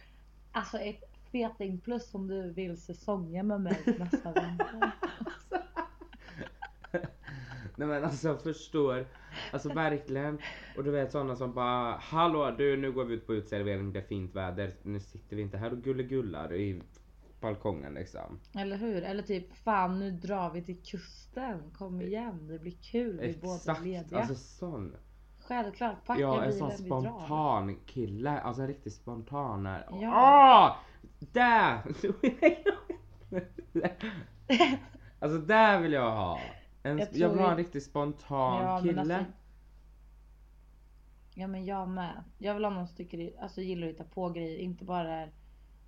alltså 0.51 0.77
ett 0.77 1.03
feting 1.31 1.79
plus 1.79 2.13
om 2.15 2.27
du 2.27 2.49
vill 2.49 2.81
säsongen 2.81 3.47
med 3.47 3.61
mig 3.61 3.95
nästa 3.99 4.33
vinter. 4.33 4.91
Nej 7.75 7.87
men 7.87 8.03
alltså 8.03 8.27
jag 8.27 8.41
förstår. 8.41 9.07
Alltså 9.51 9.69
verkligen. 9.73 10.39
Och 10.77 10.83
du 10.83 10.91
vet 10.91 11.11
sådana 11.11 11.35
som 11.35 11.53
bara 11.53 11.97
Hallå 11.97 12.51
du 12.57 12.77
nu 12.77 12.91
går 12.91 13.05
vi 13.05 13.13
ut 13.13 13.27
på 13.27 13.33
utservering 13.33 13.93
det 13.93 13.99
är 13.99 14.03
fint 14.03 14.35
väder. 14.35 14.73
Nu 14.83 14.99
sitter 14.99 15.35
vi 15.35 15.41
inte 15.41 15.57
här 15.57 15.71
och 15.71 15.77
gullegullar 15.77 16.53
i 16.53 16.81
balkongen 17.41 17.93
liksom. 17.93 18.39
Eller 18.55 18.77
hur? 18.77 19.03
Eller 19.03 19.23
typ 19.23 19.55
fan 19.55 19.99
nu 19.99 20.11
drar 20.11 20.49
vi 20.49 20.61
till 20.61 20.83
kusten. 20.83 21.71
Kom 21.77 22.01
igen 22.01 22.47
det 22.47 22.59
blir 22.59 22.77
kul. 22.91 23.19
Vi 23.19 23.29
är 23.29 23.41
båda 23.41 23.55
Exakt, 23.55 23.85
lediga. 23.85 24.19
alltså 24.19 24.35
sån. 24.35 24.95
Självklart 25.47 26.05
packa 26.05 26.21
Ja 26.21 26.43
en 26.43 26.51
bilen 26.51 26.59
sån 26.59 26.83
vi 26.83 26.89
drar. 26.89 26.99
spontan 27.01 27.75
kille, 27.85 28.39
alltså 28.39 28.61
en 28.61 28.67
riktigt 28.67 28.93
spontan. 28.93 29.65
Är. 29.65 29.87
Ja. 29.91 30.69
Åh! 30.69 30.77
Där! 31.19 31.81
alltså 35.19 35.37
där 35.37 35.79
vill 35.79 35.93
jag 35.93 36.11
ha. 36.11 36.39
En, 36.83 36.97
Jag 36.97 37.07
jag, 37.11 37.29
vill 37.29 37.39
ha 37.39 37.51
en 37.51 37.57
riktigt 37.57 37.83
spontan 37.83 38.63
Ja, 38.63 38.73
men 38.75 38.89
kille. 38.89 39.01
alltså- 39.01 39.25
Ja 41.35 41.47
men 41.47 41.65
jag 41.65 41.87
med. 41.89 42.23
Jag 42.37 42.53
vill 42.53 42.63
ha 42.63 42.71
någon 42.71 42.87
som 42.87 42.95
tycker, 42.97 43.33
alltså 43.41 43.61
gillar 43.61 43.87
att 43.87 43.93
hitta 43.93 44.03
på 44.03 44.29
grejer. 44.29 44.57
Inte 44.57 44.85
bara 44.85 45.13
är, 45.15 45.31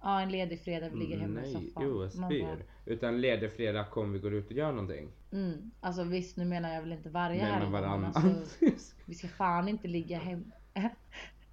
ja 0.01 0.21
en 0.21 0.29
ledig 0.31 0.59
fredag 0.61 0.89
vi 0.89 0.95
ligger 0.99 1.17
hemma 1.19 1.39
i 1.39 1.53
Nej, 1.53 1.53
soffan. 1.53 1.83
jo, 1.83 2.01
jag 2.03 2.11
spyr. 2.11 2.65
Utan 2.85 3.21
ledig 3.21 3.51
fredag 3.51 3.85
kom 3.85 4.11
vi 4.13 4.19
går 4.19 4.33
ut 4.33 4.45
och 4.45 4.51
gör 4.51 4.71
någonting. 4.71 5.09
mm. 5.31 5.71
Alltså 5.79 6.03
visst 6.03 6.37
nu 6.37 6.45
menar 6.45 6.73
jag 6.73 6.81
väl 6.81 6.91
inte 6.91 7.09
varje 7.09 7.41
Nej 7.41 7.51
helg. 7.51 7.63
men 7.63 7.71
men 7.71 7.81
varannan. 7.81 8.05
Alltså, 8.15 8.65
vi 9.05 9.13
ska 9.15 9.27
fan 9.27 9.67
inte 9.67 9.87
ligga 9.87 10.17
hemma. 10.19 10.51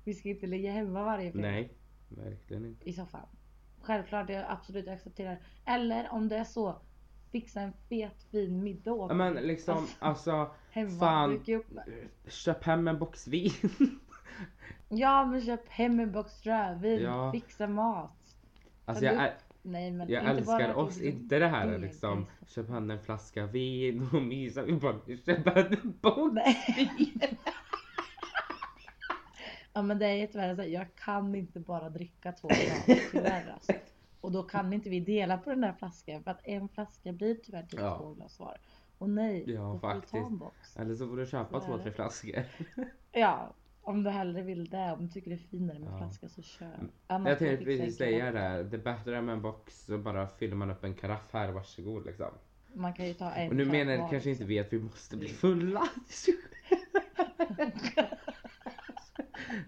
vi 0.05 0.15
ska 0.15 0.29
inte 0.29 0.47
ligga 0.47 0.73
hemma 0.73 1.05
varje 1.05 1.33
fredag. 1.33 1.49
Nej, 1.51 1.73
verkligen 2.09 2.65
inte. 2.67 2.89
i 2.89 2.93
soffan. 2.93 3.27
Självklart, 3.81 4.29
jag 4.31 4.45
absolut 4.49 4.89
accepterar. 4.89 5.39
Eller 5.65 6.09
om 6.13 6.29
det 6.29 6.37
är 6.37 6.45
så, 6.45 6.77
fixa 7.33 7.61
en 7.61 7.73
fet 7.89 8.23
fin 8.31 8.63
middag 8.63 8.93
åt 8.93 9.11
Ja 9.11 9.15
men 9.15 9.35
liksom 9.35 9.77
Alltså, 9.77 9.97
alltså 10.31 10.51
hemma, 10.71 10.91
fan. 10.99 11.45
köp 12.29 12.65
hem 12.65 12.89
en 12.89 12.99
box 12.99 13.29
vin. 13.29 13.51
Ja 14.89 15.25
men 15.25 15.41
köp 15.43 15.69
hem 15.69 16.01
en 16.01 16.13
box 16.13 16.47
rödvin, 16.47 17.03
Ja. 17.03 17.33
fixa 17.33 17.67
mat. 17.67 18.37
Alltså 18.85 19.05
jag, 19.05 19.15
är, 19.15 19.35
Nej 19.63 19.91
men 19.91 20.09
jag 20.09 20.23
inte 20.23 20.31
älskar 20.33 20.75
oss, 20.75 20.97
det 20.97 21.07
inte 21.09 21.39
det 21.39 21.47
här 21.49 21.79
liksom. 21.79 22.19
nice. 22.41 22.55
Köp 22.55 22.69
hem 22.69 22.91
en 22.91 23.01
flaska 23.03 23.47
vin 23.47 24.09
och 24.13 24.23
mysa. 24.23 24.63
Vi 24.63 24.73
bara 24.73 24.95
köp 25.27 25.55
hem 25.57 25.67
en 25.83 25.95
box 26.01 26.35
vin. 26.77 27.21
Ja 29.73 29.83
men 29.83 29.99
det 29.99 30.07
är 30.07 30.27
tyvärr 30.27 30.57
så 30.57 30.63
jag 30.63 30.87
kan 30.95 31.35
inte 31.35 31.61
bara 31.61 31.91
dricka 31.91 32.33
två 32.33 32.49
glas 32.87 33.01
tyvärr 33.13 33.53
alltså. 33.55 33.73
Och 34.23 34.33
då 34.33 34.43
kan 34.43 34.73
inte 34.73 34.91
vi 34.91 35.01
dela 35.01 35.39
på 35.39 35.51
den 35.51 35.61
där 35.61 35.73
flaskan 35.73 36.23
för 36.23 36.31
att 36.31 36.41
en 36.47 36.69
flaska 36.69 37.13
blir 37.13 37.35
tyvärr 37.35 37.63
typ 37.63 37.81
Ja. 37.81 37.99
två 37.99 38.13
glas 38.15 38.39
var. 38.41 38.57
Och 38.99 39.09
nej, 39.11 39.45
Ja, 39.51 39.61
då 39.61 39.79
får 39.79 39.95
du 39.95 40.01
ta 40.01 40.17
en 40.19 40.39
box. 40.39 40.77
Eller 40.77 40.95
så 40.95 41.09
får 41.09 41.17
du 41.17 41.27
köpa 41.27 41.61
Så 41.61 41.67
två, 41.67 41.79
tre 41.79 41.93
flaskor. 41.93 42.43
Ja, 43.13 43.55
om 43.83 44.03
du 44.03 44.11
hellre 44.11 44.43
vill 44.43 44.65
det, 44.71 44.93
om 44.93 45.07
du 45.07 45.13
tycker 45.13 45.31
det 45.31 45.37
är 45.37 45.49
finare 45.51 45.79
med 45.79 45.93
Ja. 45.93 45.99
flaska 45.99 46.29
så 46.29 46.43
kör. 46.43 46.67
Mm. 46.67 46.91
Annars 47.07 47.29
Jag 47.29 47.39
tänkte 47.39 47.65
precis 47.65 47.97
säga 47.97 48.33
det. 48.33 48.63
Det 48.65 48.77
är 48.77 48.81
bättre 48.83 49.23
med 49.23 49.33
en 49.33 49.43
box 49.43 49.85
så 49.85 49.99
bara 49.99 50.27
fyller 50.29 50.57
man 50.57 50.71
upp 50.71 50.85
en 50.85 50.95
karaff 50.95 51.29
här, 51.33 51.53
varsågod 51.53 52.07
liksom. 52.07 52.31
Man 52.75 52.93
kan 52.95 53.07
ju 53.07 53.15
ta 53.15 53.31
en 53.31 53.49
Och 53.51 53.57
nu 53.57 53.65
menar 53.65 53.93
var, 53.93 53.99
kanske 53.99 54.15
liksom. 54.17 54.31
inte 54.31 54.45
vi 54.45 54.59
att 54.59 54.73
vi 54.73 54.79
måste 54.79 55.17
bli 55.17 55.29
fulla. 55.29 55.83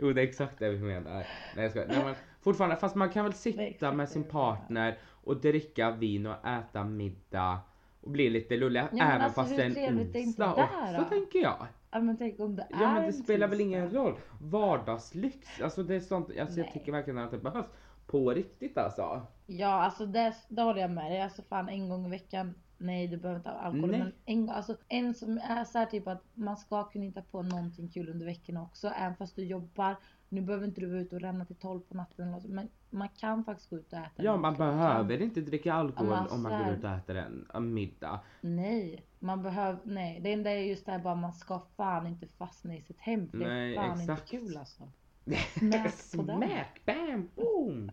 Jo 0.00 0.12
det 0.12 0.20
är 0.20 0.26
exakt 0.26 0.58
det 0.58 0.70
vi 0.70 0.78
menar. 0.78 1.12
Nej 1.12 1.26
jag 1.56 1.70
skojar. 1.70 1.88
Nej, 1.88 2.04
men 2.04 2.14
fortfarande, 2.40 2.76
fast 2.76 2.94
man 2.94 3.10
kan 3.10 3.24
väl 3.24 3.34
sitta 3.34 3.92
med 3.92 4.08
sin 4.08 4.24
partner 4.24 4.98
och 5.10 5.40
dricka 5.40 5.90
vin 5.90 6.26
och 6.26 6.46
äta 6.46 6.84
middag 6.84 7.58
och 8.00 8.10
bli 8.10 8.30
lite 8.30 8.56
lulliga 8.56 8.88
men 8.92 9.00
även 9.00 9.20
alltså, 9.20 9.40
fast 9.40 9.56
det 9.56 9.62
är 9.62 9.88
en 9.88 9.98
onsdag 9.98 10.54
också 10.54 10.98
då? 10.98 11.04
tänker 11.04 11.38
jag. 11.38 11.66
Ja 11.90 12.00
men 12.00 12.16
tänk 12.16 12.40
om 12.40 12.56
det 12.56 12.62
är 12.62 12.68
Ja 12.70 12.94
men 12.94 13.06
det 13.06 13.12
spelar 13.12 13.48
väl 13.48 13.60
ingen 13.60 13.90
roll. 13.90 14.14
Vardagslyx, 14.40 15.60
alltså 15.60 15.82
det 15.82 15.94
är 15.94 16.00
sånt, 16.00 16.38
alltså 16.40 16.60
jag 16.60 16.72
tycker 16.72 16.92
verkligen 16.92 17.18
att 17.18 17.30
det 17.30 17.38
behövs. 17.38 17.66
På 18.06 18.30
riktigt 18.30 18.78
alltså. 18.78 19.26
Ja 19.46 19.84
alltså 19.84 20.06
det, 20.06 20.34
det 20.48 20.62
håller 20.62 20.80
jag 20.80 20.90
med 20.90 21.10
dig. 21.10 21.20
Alltså 21.20 21.42
fan 21.42 21.68
en 21.68 21.88
gång 21.88 22.06
i 22.06 22.10
veckan. 22.10 22.54
Nej 22.78 23.08
du 23.08 23.16
behöver 23.16 23.38
inte 23.38 23.50
ha 23.50 23.56
alkohol. 23.56 23.90
Nej. 23.90 23.98
Men 23.98 24.12
en, 24.24 24.50
alltså, 24.50 24.76
en 24.88 25.14
som 25.14 25.38
är 25.38 25.64
så 25.64 25.78
här 25.78 25.86
typ 25.86 26.08
att 26.08 26.22
man 26.34 26.56
ska 26.56 26.84
kunna 26.84 27.04
hitta 27.04 27.22
på 27.22 27.42
någonting 27.42 27.88
kul 27.88 28.08
under 28.08 28.26
veckorna 28.26 28.62
också. 28.62 28.88
Även 28.88 29.16
fast 29.16 29.36
du 29.36 29.44
jobbar. 29.44 29.96
Nu 30.28 30.40
behöver 30.40 30.66
inte 30.66 30.80
du 30.80 30.86
vara 30.86 31.00
ute 31.00 31.16
och 31.16 31.22
ränna 31.22 31.44
till 31.44 31.56
12 31.56 31.80
på 31.80 31.96
natten. 31.96 32.24
eller 32.24 32.32
något, 32.32 32.44
Men 32.44 32.68
man 32.90 33.08
kan 33.08 33.44
faktiskt 33.44 33.70
gå 33.70 33.76
ut 33.76 33.92
och 33.92 33.98
äta. 33.98 34.22
Ja 34.22 34.36
man 34.36 34.54
behöver 34.54 35.22
inte 35.22 35.40
dricka 35.40 35.74
alkohol 35.74 36.08
men 36.08 36.26
om 36.26 36.42
man 36.42 36.52
så 36.52 36.64
går 36.64 36.74
ut 36.74 36.84
och 36.84 36.90
äter 36.90 37.16
en, 37.16 37.46
en 37.54 37.74
middag. 37.74 38.20
Nej, 38.40 39.04
man 39.18 39.42
behöver, 39.42 39.80
nej. 39.84 40.20
Det 40.20 40.32
enda 40.32 40.50
är 40.50 40.58
just 40.58 40.86
det 40.86 40.92
här 40.92 40.98
bara 40.98 41.14
man 41.14 41.32
ska 41.32 41.60
fan 41.76 42.06
inte 42.06 42.26
fastna 42.26 42.76
i 42.76 42.82
sitt 42.82 43.00
hem. 43.00 43.28
För 43.28 43.38
det 43.38 43.50
är 43.50 43.74
fan 43.74 44.00
exakt. 44.00 44.32
inte 44.32 44.46
kul 44.46 44.56
alltså. 44.56 44.82
Smack 45.58 46.12
på 46.16 46.22
den. 46.22 46.38
Smack, 46.38 46.80
bam, 46.86 47.30
boom! 47.34 47.90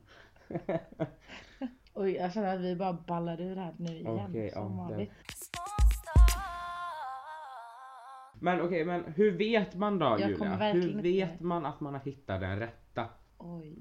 Oj, 1.93 2.11
jag 2.11 2.33
känner 2.33 2.55
att 2.55 2.61
vi 2.61 2.75
bara 2.75 2.93
ballar 2.93 3.41
ur 3.41 3.55
här 3.55 3.73
nu 3.77 3.97
igen. 3.97 4.25
Okej, 4.29 4.51
som 4.51 4.77
ja, 4.77 4.83
vanligt. 4.83 5.11
Men 8.33 8.61
okej, 8.61 8.85
men 8.85 9.13
hur 9.13 9.31
vet 9.37 9.75
man 9.75 9.99
då 9.99 10.05
Jag 10.19 10.29
Julia? 10.29 10.55
Hur 10.73 10.87
inte- 10.89 11.01
vet 11.01 11.39
man 11.39 11.65
att 11.65 11.79
man 11.79 11.93
har 11.93 12.01
hittat 12.01 12.41
den 12.41 12.59
rätta? 12.59 13.05
Oj. 13.37 13.75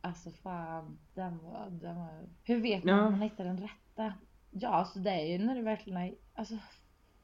Alltså 0.00 0.30
fan, 0.30 0.98
den 1.14 1.38
var, 1.38 1.68
den 1.70 1.96
var... 1.96 2.28
Hur 2.42 2.60
vet 2.60 2.84
Ja. 2.84 2.96
man 2.96 3.04
om 3.06 3.12
man 3.12 3.22
hittar 3.22 3.44
den 3.44 3.58
rätta? 3.60 4.14
Ja, 4.50 4.68
alltså 4.68 4.98
det 4.98 5.10
är 5.10 5.26
ju 5.26 5.38
när 5.46 5.54
det 5.54 5.62
verkligen 5.62 5.98
är... 6.02 6.14
Alltså, 6.34 6.54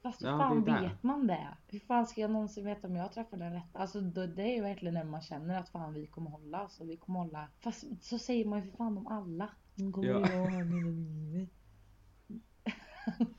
fast 0.03 0.23
hur 0.23 0.29
Ja, 0.29 0.39
fan 0.39 0.65
det 0.65 0.81
vet 0.81 1.03
man 1.03 1.27
det? 1.27 1.49
Hur 1.69 1.79
fan 1.79 2.07
ska 2.07 2.21
jag 2.21 2.31
någonsin 2.31 2.65
veta 2.65 2.87
om 2.89 2.97
jag 2.97 3.13
träffar 3.13 3.37
den 3.37 3.53
rätta? 3.53 3.79
Alltså 3.79 4.01
då, 4.01 4.27
det 4.27 4.43
är 4.43 4.55
ju 4.55 4.63
verkligen 4.63 4.95
när 4.95 5.05
man 5.05 5.21
känner 5.23 5.59
att 5.61 5.69
fan 5.69 5.95
vi 5.95 6.07
kommer 6.07 6.31
hålla. 6.31 6.59
Alltså 6.59 6.85
vi 6.85 6.97
kommer 6.97 7.21
hålla. 7.21 7.49
Fast 7.61 7.85
så 8.05 8.19
säger 8.19 8.45
man 8.45 8.59
ju 8.59 8.71
för 8.71 8.77
fan 8.77 8.99
om 8.99 9.07
alla. 9.07 9.49
Ja. 9.75 10.17
och 10.17 10.51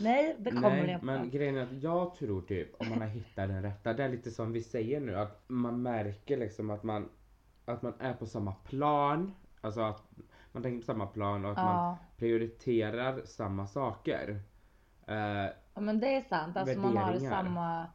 Nej, 0.00 0.36
det 0.38 0.50
kommer 0.50 0.70
Nej, 0.70 0.86
det 0.86 0.92
inte. 0.92 1.04
men 1.06 1.30
grejen 1.30 1.56
är 1.56 1.62
att 1.62 1.82
jag 1.82 2.14
tror 2.14 2.42
typ 2.42 2.80
om 2.80 2.88
man 2.88 3.00
har 3.00 3.08
hittat 3.08 3.48
den 3.48 3.62
rätta, 3.62 3.92
det 3.92 4.04
är 4.04 4.08
lite 4.08 4.30
som 4.30 4.52
vi 4.52 4.62
säger 4.62 5.00
nu 5.00 5.16
att 5.16 5.44
man 5.46 5.82
märker 5.82 6.36
liksom 6.36 6.70
att 6.70 6.82
man 6.82 7.08
att 7.64 7.82
man 7.82 7.94
är 7.98 8.14
på 8.14 8.26
samma 8.26 8.52
plan, 8.52 9.34
alltså 9.60 9.80
att 9.80 10.02
man 10.52 10.62
tänker 10.62 10.78
på 10.78 10.84
samma 10.86 11.06
plan 11.06 11.44
och 11.44 11.50
att 11.50 11.56
man 11.56 11.76
Ja. 11.76 11.98
prioriterar 12.16 13.20
samma 13.24 13.66
saker. 13.66 14.40
Eh, 15.06 15.46
ja, 15.80 15.84
men 15.84 16.00
det 16.00 16.16
är 16.16 16.22
sant. 16.22 16.56
Alltså 16.56 16.78
man 16.78 16.96
har 16.96 17.18
samma, 17.18 17.86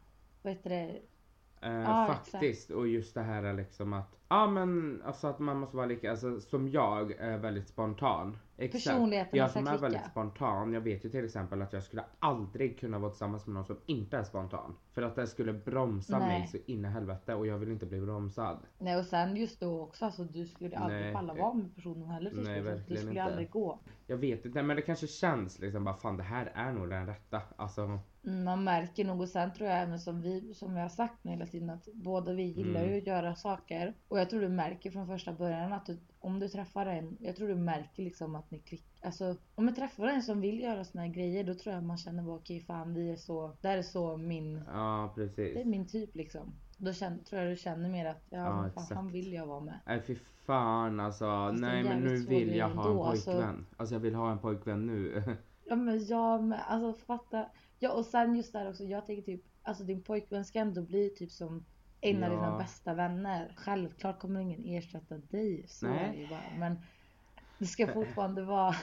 vad 0.41 0.53
heter 0.53 0.69
det? 0.69 1.01
Eh, 1.61 1.79
exakt. 1.79 2.31
faktiskt. 2.31 2.69
Och 2.69 2.87
just 2.87 3.13
det 3.13 3.21
här 3.21 3.43
är 3.43 3.53
liksom 3.53 3.93
att, 3.93 4.15
ja 4.27 4.47
men 4.47 5.01
alltså 5.05 5.27
att 5.27 5.39
man 5.39 5.57
måste 5.57 5.77
vara 5.77 5.85
lika, 5.85 6.11
alltså 6.11 6.39
som 6.39 6.69
jag 6.69 7.11
är 7.11 7.37
väldigt 7.37 7.67
spontan. 7.67 8.37
Exakt. 8.57 8.85
Personligheten 8.85 9.39
Jag 9.39 9.51
som 9.51 9.67
är 9.67 9.77
väldigt 9.77 10.05
spontan, 10.05 10.73
jag 10.73 10.81
vet 10.81 11.05
ju 11.05 11.09
till 11.09 11.25
exempel 11.25 11.61
att 11.61 11.73
jag 11.73 11.83
skulle 11.83 12.03
aldrig 12.19 12.79
kunna 12.79 12.99
vara 12.99 13.11
tillsammans 13.11 13.47
med 13.47 13.53
någon 13.53 13.65
som 13.65 13.77
inte 13.85 14.17
är 14.17 14.23
spontan. 14.23 14.75
För 14.91 15.01
att 15.01 15.15
det 15.15 15.27
skulle 15.27 15.53
bromsa 15.53 16.19
Nej. 16.19 16.39
mig 16.39 16.47
så 16.47 16.57
in 16.65 16.85
i 16.85 16.87
helvete 16.87 17.35
och 17.35 17.47
jag 17.47 17.57
vill 17.57 17.71
inte 17.71 17.85
bli 17.85 18.01
bromsad. 18.01 18.57
Nej 18.77 18.97
och 18.97 19.05
sen 19.05 19.35
just 19.35 19.59
då 19.59 19.81
också, 19.81 20.05
alltså 20.05 20.23
du 20.23 20.47
skulle 20.47 20.77
aldrig 20.77 21.01
Nej. 21.01 21.13
palla 21.13 21.33
vara 21.33 21.53
med 21.53 21.75
personen 21.75 22.09
heller 22.09 22.29
till 22.29 22.43
Nej, 22.43 22.53
slut. 22.53 22.65
Det 22.65 22.71
verkligen 22.71 23.01
skulle 23.01 23.11
inte. 23.19 23.23
aldrig 23.23 23.49
gå. 23.49 23.79
Jag 24.07 24.17
vet 24.17 24.45
inte 24.45 24.63
men 24.63 24.75
det 24.75 24.81
kanske 24.81 25.07
känns 25.07 25.59
liksom 25.59 25.83
bara 25.83 25.95
fan 25.95 26.17
det 26.17 26.23
här 26.23 26.51
är 26.55 26.73
nog 26.73 26.89
den 26.89 27.07
rätta. 27.07 27.41
Alltså, 27.55 27.99
Man 28.25 28.63
märker 28.63 29.05
nog 29.05 29.21
och 29.21 29.29
sen 29.29 29.53
tror 29.53 29.69
jag 29.69 29.81
även 29.81 29.99
som 29.99 30.21
vi, 30.21 30.53
som 30.53 30.75
jag 30.75 30.83
har 30.83 30.89
sagt 30.89 31.23
nu 31.23 31.31
hela 31.31 31.45
tiden 31.45 31.69
att 31.69 31.87
båda 31.93 32.33
vi 32.33 32.43
gillar 32.43 32.79
Mm. 32.79 32.91
ju 32.91 32.97
att 32.97 33.07
göra 33.07 33.35
saker. 33.35 33.93
Och 34.07 34.19
jag 34.19 34.29
tror 34.29 34.41
du 34.41 34.49
märker 34.49 34.91
från 34.91 35.07
första 35.07 35.33
början 35.33 35.73
att 35.73 35.85
du, 35.85 35.97
om 36.19 36.39
du 36.39 36.47
träffar 36.49 36.85
en, 36.85 37.17
jag 37.19 37.35
tror 37.35 37.47
du 37.47 37.55
märker 37.55 38.03
liksom 38.03 38.35
att 38.35 38.51
ni 38.51 38.59
klickar. 38.59 39.05
Alltså 39.07 39.35
om 39.55 39.67
jag 39.67 39.75
träffar 39.75 40.07
en 40.07 40.23
som 40.23 40.41
vill 40.41 40.59
göra 40.59 40.83
såna 40.85 41.03
här 41.03 41.11
grejer 41.13 41.43
då 41.43 41.53
tror 41.53 41.75
jag 41.75 41.83
man 41.83 41.97
känner 41.97 42.23
bara 42.23 42.35
okej 42.35 42.59
fan 42.59 42.93
vi 42.93 43.11
är 43.11 43.15
så, 43.15 43.51
det 43.61 43.67
här 43.67 43.77
är 43.77 43.81
så 43.81 44.17
min, 44.17 44.61
ja 44.73 45.11
precis. 45.15 45.35
det 45.53 45.61
är 45.61 45.65
min 45.65 45.87
typ 45.87 46.15
liksom. 46.15 46.53
Då 46.77 46.93
känner, 46.93 47.17
tror 47.17 47.41
jag 47.41 47.51
du 47.51 47.55
känner 47.55 47.89
mer 47.89 48.05
att 48.05 48.23
ja, 48.29 48.37
Ja, 48.37 48.69
fan, 48.75 48.95
han 48.97 49.11
vill 49.11 49.33
jag 49.33 49.45
vara 49.47 49.59
med. 49.59 49.79
Nej 49.85 50.01
fy 50.01 50.15
fan 50.45 50.99
alltså. 50.99 51.51
Nej 51.51 51.83
men 51.83 51.99
nu 51.99 52.17
vill 52.17 52.55
jag 52.55 52.69
ha 52.69 52.91
en 52.91 52.97
alltså. 52.97 53.31
pojkvän. 53.31 53.65
Alltså 53.77 53.95
jag 53.95 53.99
vill 53.99 54.15
ha 54.15 54.31
en 54.31 54.39
pojkvän 54.39 54.85
nu. 54.87 55.23
Ja 55.67 55.75
men 55.75 56.05
jag 56.05 56.43
med, 56.43 56.59
alltså 56.67 57.05
fatta. 57.05 57.45
Ja 57.85 57.91
och 57.91 58.05
sen 58.05 58.35
just 58.35 58.53
där 58.53 58.69
också, 58.69 58.83
jag 58.83 59.05
tänker 59.05 59.21
typ, 59.23 59.41
alltså 59.63 59.83
din 59.83 60.01
pojkvän 60.01 60.45
ska 60.45 60.59
ändå 60.59 60.81
bli 60.81 61.09
typ 61.09 61.31
som 61.31 61.65
en 62.01 62.23
av 62.23 62.29
Ja. 62.31 62.35
dina 62.35 62.57
bästa 62.57 62.93
vänner. 62.93 63.53
Självklart 63.57 64.19
kommer 64.19 64.39
ingen 64.39 64.65
ersätta 64.65 65.17
dig, 65.17 65.63
så 65.67 65.87
Nej. 65.87 65.99
är 66.03 66.11
det 66.13 66.17
ju 66.21 66.27
bara. 66.27 66.41
Men 66.59 66.75
det 67.59 67.65
ska 67.65 67.87
fortfarande 67.93 68.43
vara, 68.43 68.75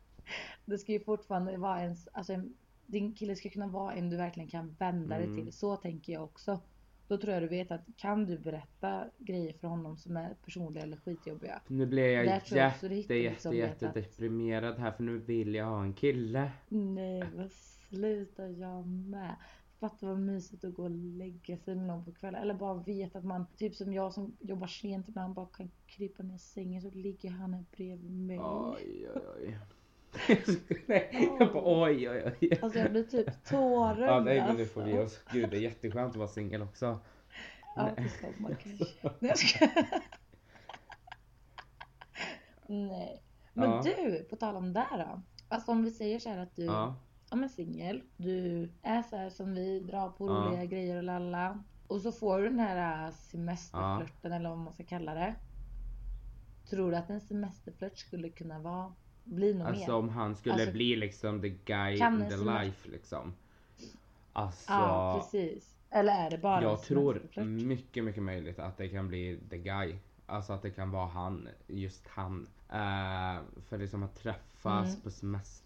det 0.64 0.78
ska 0.78 0.92
ju 0.92 1.00
fortfarande 1.00 1.56
vara 1.56 1.80
ens, 1.82 2.08
alltså 2.12 2.32
en, 2.32 2.54
din 2.86 3.14
kille 3.14 3.36
ska 3.36 3.48
kunna 3.50 3.66
vara 3.66 3.92
en 3.94 4.10
du 4.10 4.16
verkligen 4.16 4.48
kan 4.48 4.76
vända 4.78 5.16
dig 5.18 5.26
Mm. 5.26 5.44
till. 5.44 5.52
Så 5.52 5.76
tänker 5.76 6.12
jag 6.12 6.24
också. 6.24 6.60
Då 7.08 7.16
tror 7.18 7.32
jag 7.34 7.42
du 7.42 7.48
vet 7.48 7.70
att 7.70 7.80
kan 7.96 8.26
du 8.26 8.38
berätta 8.38 9.04
grejer 9.18 9.52
för 9.52 9.68
honom 9.68 9.96
som 9.96 10.16
är 10.16 10.34
personliga 10.44 10.82
eller 10.84 10.96
skitjobbiga. 10.96 11.60
Nu 11.68 11.86
blir 11.86 12.08
jag 12.08 12.26
jätte, 12.26 12.54
jätte, 12.56 12.88
liksom 12.88 13.56
jätte 13.56 13.72
vet 13.74 13.82
att- 13.82 13.94
deprimerad 13.94 14.78
här 14.78 14.90
för 14.92 15.02
nu 15.02 15.18
vill 15.18 15.54
jag 15.54 15.66
ha 15.66 15.82
en 15.82 15.94
kille. 15.94 16.50
Nej 16.68 17.24
men 17.34 17.50
sluta 17.96 18.48
jag 18.48 18.86
med. 18.86 19.36
Fatta 19.80 20.06
vad 20.06 20.18
mysigt 20.18 20.64
att 20.64 20.74
gå 20.74 20.82
och 20.82 20.90
lägga 20.90 21.56
sig 21.56 21.74
med 21.74 21.86
någon 21.86 22.04
på 22.04 22.12
kvällen. 22.12 22.42
Eller 22.42 22.54
bara 22.54 22.74
veta 22.74 23.18
att 23.18 23.24
man, 23.24 23.46
typ 23.56 23.74
som 23.74 23.92
jag 23.92 24.12
som 24.12 24.36
jobbar 24.40 24.66
sent 24.66 25.08
ibland, 25.08 25.34
bara 25.34 25.46
kan 25.46 25.70
krypa 25.86 26.22
ner 26.22 26.34
i 26.34 26.38
sängen 26.38 26.82
så 26.82 26.90
ligger 26.90 27.30
han 27.30 27.54
här 27.54 27.64
bredvid 27.76 28.10
mig. 28.12 28.38
Oj 28.40 29.08
oj 29.14 29.22
oj. 29.36 29.58
nej, 30.86 31.30
jag 31.38 31.52
bara 31.52 31.82
oj 31.82 32.10
oj 32.10 32.32
oj. 32.40 32.58
Alltså 32.62 32.78
jag 32.78 32.90
blir 32.90 33.04
typ 33.04 33.44
tårögd 33.44 34.00
Ja 34.10 34.20
nej 34.20 34.40
men 34.40 34.56
nu 34.56 34.62
alltså. 34.62 34.74
får 34.74 34.82
vi 34.82 34.98
oss. 34.98 35.20
Gud 35.32 35.50
det 35.50 35.56
är 35.56 35.60
jätteskönt 35.60 36.10
att 36.10 36.16
vara 36.16 36.28
singel 36.28 36.62
också. 36.62 36.98
Ja, 37.76 37.90
till 37.96 38.10
sommar 38.10 38.54
kanske. 38.62 38.84
Nej, 39.02 39.30
jag 39.30 39.38
skojar. 39.38 40.00
Nej. 42.66 43.22
Men 43.52 43.70
Ja. 43.70 43.82
du, 43.84 44.24
på 44.30 44.36
tal 44.36 44.56
om 44.56 44.72
det 44.72 44.86
då. 44.90 45.22
Alltså 45.48 45.70
om 45.70 45.84
vi 45.84 45.90
säger 45.90 46.18
så 46.18 46.28
här 46.28 46.38
att 46.38 46.56
du 46.56 46.64
Ja. 46.64 46.94
Ja 47.32 47.36
men 47.36 47.48
singel, 47.48 48.02
du 48.16 48.68
är 48.82 49.02
så 49.02 49.16
här 49.16 49.30
som 49.30 49.54
vi, 49.54 49.80
drar 49.80 50.08
på 50.10 50.26
Ja. 50.28 50.32
roliga 50.32 50.64
grejer 50.64 50.96
och 50.96 51.02
lalla. 51.02 51.62
Och 51.86 52.00
så 52.00 52.12
får 52.12 52.38
du 52.38 52.44
den 52.48 52.58
här 52.58 53.06
äh, 53.06 53.12
semesterflörten 53.14 54.32
eller 54.32 54.48
vad 54.48 54.58
man 54.58 54.72
ska 54.72 54.84
kalla 54.84 55.14
det. 55.14 55.34
Tror 56.70 56.90
du 56.90 56.96
att 56.96 57.10
en 57.10 57.20
semesterflört 57.20 57.96
skulle 57.98 58.28
kunna 58.28 58.58
vara, 58.58 58.92
bli 59.24 59.54
något 59.54 59.68
Alltså 59.68 59.90
mer? 59.92 59.98
om 59.98 60.08
han 60.08 60.36
skulle 60.36 60.54
Alltså, 60.54 60.72
bli 60.72 60.96
liksom 60.96 61.40
the 61.40 61.48
guy 61.48 61.92
in 61.96 62.26
the 62.30 62.36
life 62.36 62.88
liksom. 62.90 63.32
Alltså. 64.32 64.72
Ja 64.72 65.20
precis. 65.20 65.76
Eller 65.90 66.12
är 66.26 66.30
det 66.30 66.38
bara 66.38 66.62
Jag 66.62 66.82
tror 66.82 67.22
mycket, 67.44 68.04
mycket 68.04 68.22
möjligt 68.22 68.58
att 68.58 68.76
det 68.76 68.88
kan 68.88 69.08
bli 69.08 69.40
the 69.50 69.58
guy. 69.58 69.96
Alltså 70.26 70.52
att 70.52 70.62
det 70.62 70.70
kan 70.70 70.90
vara 70.90 71.06
han, 71.06 71.48
just 71.66 72.08
han. 72.08 72.48
Eh, 72.68 73.40
för 73.68 73.78
liksom 73.78 74.02
att 74.02 74.14
träffas 74.14 74.88
Mm. 74.88 75.00
på 75.00 75.10
semester, 75.10 75.61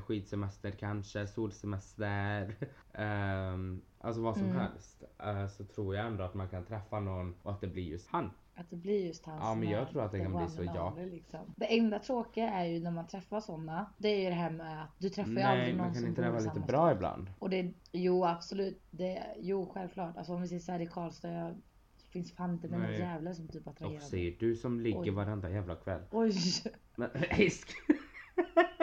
skidsemester 0.00 0.70
kanske, 0.70 1.26
solsemester. 1.26 2.54
Ehm, 2.94 3.82
alltså 4.00 4.22
vad 4.22 4.34
som 4.36 4.44
Mm. 4.44 4.56
helst. 4.56 5.02
Eh, 5.18 5.46
så 5.48 5.64
tror 5.64 5.96
jag 5.96 6.06
ändå 6.06 6.24
att 6.24 6.34
man 6.34 6.48
kan 6.48 6.64
träffa 6.64 7.00
någon 7.00 7.34
och 7.42 7.50
att 7.52 7.60
det 7.60 7.66
blir 7.66 7.82
just 7.82 8.08
han. 8.08 8.30
Att 8.54 8.70
det 8.70 8.76
blir 8.76 9.06
just 9.06 9.26
han 9.26 9.38
Ja, 9.40 9.54
men 9.54 9.70
jag 9.70 9.88
tror 9.90 10.02
att 10.04 10.12
det 10.12 10.20
kan 10.20 10.36
bli 10.36 10.48
så, 10.48 10.64
ja. 10.64 10.94
Liksom. 11.10 11.40
Det 11.56 11.78
enda 11.78 11.98
tråkiga 11.98 12.48
är 12.50 12.64
ju 12.64 12.80
när 12.80 12.90
man 12.90 13.06
träffar 13.06 13.40
sådana. 13.40 13.86
Det 13.98 14.08
är 14.08 14.18
ju 14.22 14.28
det 14.28 14.34
här 14.34 14.50
med 14.50 14.82
att 14.82 14.90
du 14.98 15.08
träffar 15.10 15.28
ju 15.30 15.34
Nej, 15.34 15.44
aldrig 15.44 15.76
någon 15.76 15.86
kan 15.86 15.94
som 15.94 16.06
inte 16.06 16.20
bor 16.20 16.22
det 16.22 16.28
i 16.28 16.32
vara 16.44 16.54
lite 16.54 16.66
bra 16.66 16.92
ibland? 16.92 17.30
Och 17.38 17.50
det, 17.50 17.72
jo 17.92 18.24
absolut. 18.24 18.82
Det, 18.90 19.22
jo 19.40 19.70
självklart. 19.74 20.16
Alltså 20.16 20.32
om 20.34 20.40
vi 20.42 20.48
säger 20.48 20.60
såhär 20.60 20.80
i 20.80 20.86
Karlstad. 20.86 21.28
Jag, 21.32 21.54
det 21.98 22.08
finns 22.10 22.32
fan 22.32 22.50
inte 22.50 22.68
mina 22.68 22.86
Nej. 22.86 22.98
jävlar 22.98 23.32
som 23.32 23.48
typ 23.48 23.66
Och 23.66 23.72
attraherar 23.72 23.98
mig. 24.00 24.08
säger 24.08 24.36
du 24.38 24.56
som 24.56 24.80
ligger 24.80 25.00
Oj. 25.02 25.10
varenda 25.10 25.50
jävla 25.50 25.74
kväll. 25.76 26.02
Oj! 26.10 26.32
Men, 26.96 27.10
hisk. 27.30 27.68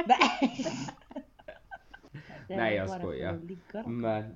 Nej! 0.09 0.65
Nej, 2.49 2.75
jag 2.75 2.89
skojar. 2.89 3.39
Men 3.89 4.35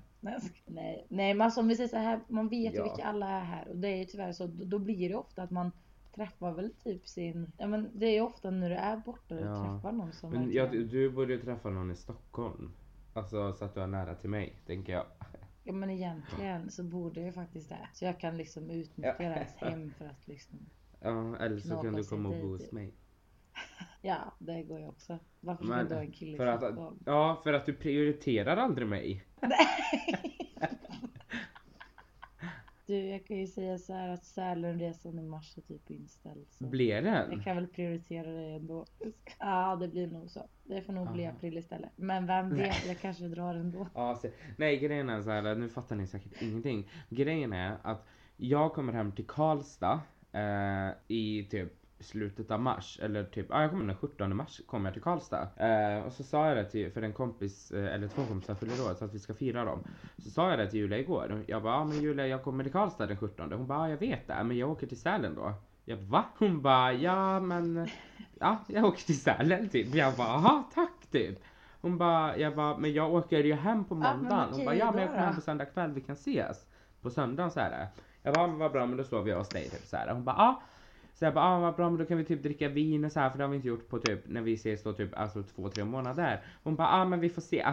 Nej. 0.65 1.05
Nej, 1.09 1.33
men 1.33 1.41
alltså 1.41 1.59
om 1.62 1.67
vi 1.67 1.75
säger 1.75 1.89
så 1.89 1.97
här, 1.97 2.19
man 2.27 2.49
vet 2.49 2.73
ju 2.73 2.77
Ja. 2.77 2.83
vilka 2.83 3.03
alla 3.03 3.29
är 3.29 3.43
här 3.43 3.67
och 3.67 3.75
det 3.77 3.88
är 3.88 3.95
ju 3.97 4.05
tyvärr 4.05 4.31
så, 4.31 4.47
då, 4.47 4.79
blir 4.79 5.09
det 5.09 5.15
ofta 5.15 5.43
att 5.43 5.51
man 5.51 5.71
träffar 6.15 6.51
väl 6.51 6.73
typ 6.83 7.07
sin, 7.07 7.51
ja 7.57 7.67
men 7.67 7.89
det 7.93 8.05
är 8.05 8.12
ju 8.13 8.21
ofta 8.21 8.51
när 8.51 8.69
du 8.69 8.75
är 8.75 8.97
borta 8.97 9.36
och 9.36 9.41
Ja. 9.45 9.55
träffar 9.75 9.91
någon 9.91 10.12
som 10.13 10.31
Men 10.31 10.51
jag, 10.53 10.71
du 10.71 11.09
borde 11.09 11.33
ju 11.33 11.41
träffa 11.41 11.69
någon 11.69 11.91
i 11.91 11.95
Stockholm. 11.95 12.71
Alltså 13.13 13.53
så 13.53 13.65
att 13.65 13.73
du 13.73 13.81
är 13.81 13.88
nära 13.88 14.15
till 14.15 14.29
mig, 14.29 14.55
tänker 14.65 14.93
jag. 14.93 15.05
ja 15.63 15.73
men 15.73 15.89
egentligen 15.89 16.71
så 16.71 16.83
borde 16.83 17.21
jag 17.21 17.33
faktiskt 17.33 17.69
det. 17.69 17.88
Så 17.93 18.05
jag 18.05 18.19
kan 18.19 18.38
liksom 18.38 18.69
utnyttja 18.69 19.15
Ja. 19.19 19.29
deras 19.29 19.55
hem 19.55 19.93
för 19.97 20.05
att 20.05 20.27
liksom, 20.27 20.59
Ja, 21.01 21.38
eller 21.38 21.59
så 21.59 21.75
kan 21.81 21.93
du 21.93 22.03
komma 22.03 22.29
och 22.29 22.36
bo 22.41 22.47
hos 22.47 22.62
typ. 22.62 22.71
mig. 22.71 22.93
ja 24.01 24.33
det 24.39 24.63
går 24.63 24.79
ju 24.79 24.87
också. 24.87 25.19
Varför 25.39 25.65
ska 25.65 25.75
Men 25.75 25.87
du 25.87 25.95
ha 25.95 26.01
en 26.01 26.11
kille 26.11 26.37
För 26.37 26.47
i 26.47 26.49
att, 26.49 26.75
ja, 27.05 27.41
för 27.43 27.53
att 27.53 27.65
du 27.65 27.73
prioriterar 27.73 28.57
aldrig 28.57 28.87
mig. 28.87 29.25
Du 32.85 32.95
jag 32.95 33.25
kan 33.25 33.37
ju 33.37 33.47
säga 33.47 33.77
så 33.77 33.93
här 33.93 34.09
att 34.09 34.25
Sälenresan 34.25 35.19
i 35.19 35.21
mars 35.21 35.57
är 35.57 35.61
typ 35.61 35.91
inställd. 35.91 36.45
Så. 36.49 36.65
Blir 36.65 37.01
den? 37.01 37.31
Jag 37.31 37.43
kan 37.43 37.55
väl 37.55 37.67
prioritera 37.67 38.31
det 38.31 38.55
ändå. 38.55 38.85
Ja, 39.39 39.77
det 39.81 39.87
blir 39.87 40.07
nog 40.07 40.29
så. 40.29 40.47
Det 40.63 40.81
får 40.81 40.93
nog 40.93 41.11
bli 41.11 41.25
Aha. 41.25 41.35
april 41.35 41.57
istället. 41.57 41.89
Men 41.95 42.25
vem 42.25 42.55
vet, 42.55 42.87
jag 42.87 42.99
kanske 42.99 43.23
drar 43.23 43.55
ändå. 43.55 43.87
Ja, 43.95 44.15
se, 44.21 44.31
nej 44.57 44.77
grejen 44.77 45.09
är 45.09 45.21
så 45.21 45.29
här, 45.29 45.55
nu 45.55 45.69
fattar 45.69 45.95
ni 45.95 46.07
säkert 46.07 46.41
ingenting. 46.41 46.89
Grejen 47.09 47.53
är 47.53 47.77
att 47.83 48.05
jag 48.37 48.73
kommer 48.73 48.93
hem 48.93 49.11
till 49.11 49.27
Karlstad 49.27 50.01
eh, 50.31 50.89
i 51.07 51.47
typ 51.51 51.73
slutet 52.03 52.51
av 52.51 52.61
mars. 52.61 52.99
Eller 53.01 53.23
typ, 53.23 53.45
ja 53.49 53.61
jag 53.61 53.71
kommer 53.71 53.85
den 53.85 53.95
17 53.95 54.35
mars 54.35 54.61
kommer 54.67 54.89
jag 54.89 54.93
till 54.93 55.03
Karlstad. 55.03 55.47
Eh, 55.57 56.05
och 56.05 56.13
så 56.13 56.23
sa 56.23 56.47
jag 56.47 56.57
det 56.57 56.65
till, 56.65 56.91
för 56.91 57.01
en 57.01 57.13
kompis, 57.13 57.71
eh, 57.71 57.93
eller 57.95 58.07
två 58.07 58.25
kompisar 58.25 58.55
fyller 58.55 58.73
år 58.73 58.93
så 58.93 59.05
att 59.05 59.13
vi 59.13 59.19
ska 59.19 59.33
fira 59.33 59.65
dem. 59.65 59.83
Så 60.17 60.29
sa 60.29 60.49
jag 60.49 60.59
det 60.59 60.69
till 60.69 60.79
Julia 60.79 60.99
igår. 60.99 61.43
Jag 61.47 61.63
bara, 61.63 61.73
ja 61.73 61.83
men 61.83 62.01
Julia 62.01 62.27
jag 62.27 62.43
kommer 62.43 62.63
till 62.63 62.73
Karlstad 62.73 63.05
den 63.05 63.17
17. 63.17 63.51
Hon 63.51 63.67
bara, 63.67 63.79
ja 63.79 63.89
jag 63.89 63.97
vet 63.97 64.27
det 64.27 64.43
men 64.43 64.57
jag 64.57 64.69
åker 64.71 64.87
till 64.87 64.99
Sälen 65.01 65.35
då. 65.35 65.53
Jag 65.85 65.99
bara, 65.99 66.09
va? 66.09 66.25
Hon 66.37 66.61
bara, 66.61 66.93
ja 66.93 67.39
men 67.39 67.87
ja 68.39 68.57
jag 68.67 68.85
åker 68.85 69.01
till 69.01 69.21
Sälen 69.21 69.69
typ. 69.69 69.95
Jag 69.95 70.13
bara, 70.15 70.27
aha 70.27 70.69
tack 70.73 71.07
typ. 71.11 71.39
Hon 71.81 71.97
bara, 71.97 72.37
jag 72.37 72.55
bara, 72.55 72.77
men 72.77 72.93
jag 72.93 73.13
åker 73.13 73.43
ju 73.43 73.53
hem 73.53 73.85
på 73.85 73.95
måndagen. 73.95 74.49
Hon 74.51 74.65
bara, 74.65 74.75
ja 74.75 74.91
men 74.91 75.01
jag 75.01 75.09
kommer 75.09 75.21
hem 75.21 75.29
då?" 75.29 75.35
på 75.35 75.41
söndag 75.41 75.65
kväll, 75.65 75.91
vi 75.91 76.01
kan 76.01 76.13
ses. 76.13 76.65
På 77.01 77.09
söndagen 77.09 77.51
så 77.51 77.59
här. 77.59 77.87
Jag 78.21 78.33
bara, 78.33 78.47
men 78.47 78.57
vad 78.57 78.71
bra 78.71 78.85
men 78.85 78.97
då 78.97 79.03
sover 79.03 79.29
jag 79.29 79.37
hos 79.37 79.49
dig 79.49 79.69
typ 79.69 79.85
så 79.85 79.97
här. 79.97 80.13
Hon 80.13 80.23
bara, 80.23 80.35
ja. 80.37 80.61
Så 81.23 81.27
jag 81.27 81.33
bara, 81.33 81.45
ah, 81.45 81.59
vad 81.59 81.75
bra 81.75 81.89
men 81.89 81.99
då 81.99 82.05
kan 82.05 82.17
vi 82.17 82.23
typ 82.25 82.43
dricka 82.43 82.69
vin 82.69 83.05
och 83.05 83.12
så 83.12 83.19
här 83.19 83.29
för 83.29 83.38
det 83.38 83.43
har 83.43 83.49
vi 83.49 83.55
inte 83.55 83.67
gjort 83.67 83.89
på 83.89 83.99
typ 83.99 84.19
när 84.27 84.41
vi 84.41 84.53
ses 84.53 84.83
då 84.83 84.93
typ 84.93 85.17
alltså 85.17 85.43
två, 85.43 85.69
tre 85.69 85.83
månader. 85.86 86.41
Hon 86.63 86.75
bara, 86.75 86.88
ah 86.88 87.05
men 87.05 87.19
vi 87.19 87.29
får 87.29 87.41
se. 87.41 87.65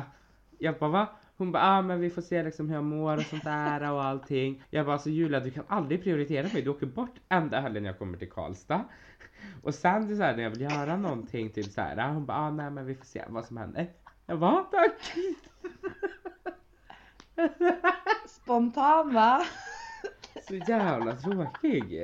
Jag 0.58 0.78
bara, 0.78 0.90
va? 0.90 1.08
Hon 1.36 1.52
bara, 1.52 1.62
ah 1.62 1.82
men 1.82 2.00
vi 2.00 2.10
får 2.10 2.22
se 2.22 2.42
liksom 2.42 2.68
hur 2.68 2.74
jag 2.74 2.84
mår 2.84 3.16
och 3.16 3.22
sånt 3.22 3.44
där 3.44 3.92
och 3.92 4.04
allting. 4.04 4.62
Jag 4.70 4.86
bara, 4.86 4.92
alltså 4.92 5.10
Julia 5.10 5.40
du 5.40 5.50
kan 5.50 5.64
aldrig 5.68 6.02
prioritera 6.02 6.48
mig. 6.52 6.62
Du 6.62 6.70
åker 6.70 6.86
bort 6.86 7.14
enda 7.28 7.60
helgen 7.60 7.84
jag 7.84 7.98
kommer 7.98 8.18
till 8.18 8.30
Karlstad. 8.30 8.84
Och 9.62 9.74
sen 9.74 10.16
så 10.16 10.22
här, 10.22 10.36
när 10.36 10.42
jag 10.42 10.50
vill 10.50 10.60
göra 10.60 10.96
någonting 10.96 11.50
typ 11.50 11.66
så 11.66 11.80
här. 11.80 12.12
Hon 12.12 12.26
bara, 12.26 12.38
ah 12.38 12.50
nej 12.50 12.70
men 12.70 12.86
vi 12.86 12.94
får 12.94 13.04
se 13.04 13.24
vad 13.28 13.44
som 13.44 13.56
händer. 13.56 13.86
Jag 14.26 14.38
bara, 14.38 14.52
"Ah, 14.52 14.68
tack. 14.72 15.14
Spontan 18.26 19.14
va? 19.14 19.42
Så 20.48 20.54
jävla 20.54 21.12
tråkig. 21.12 22.00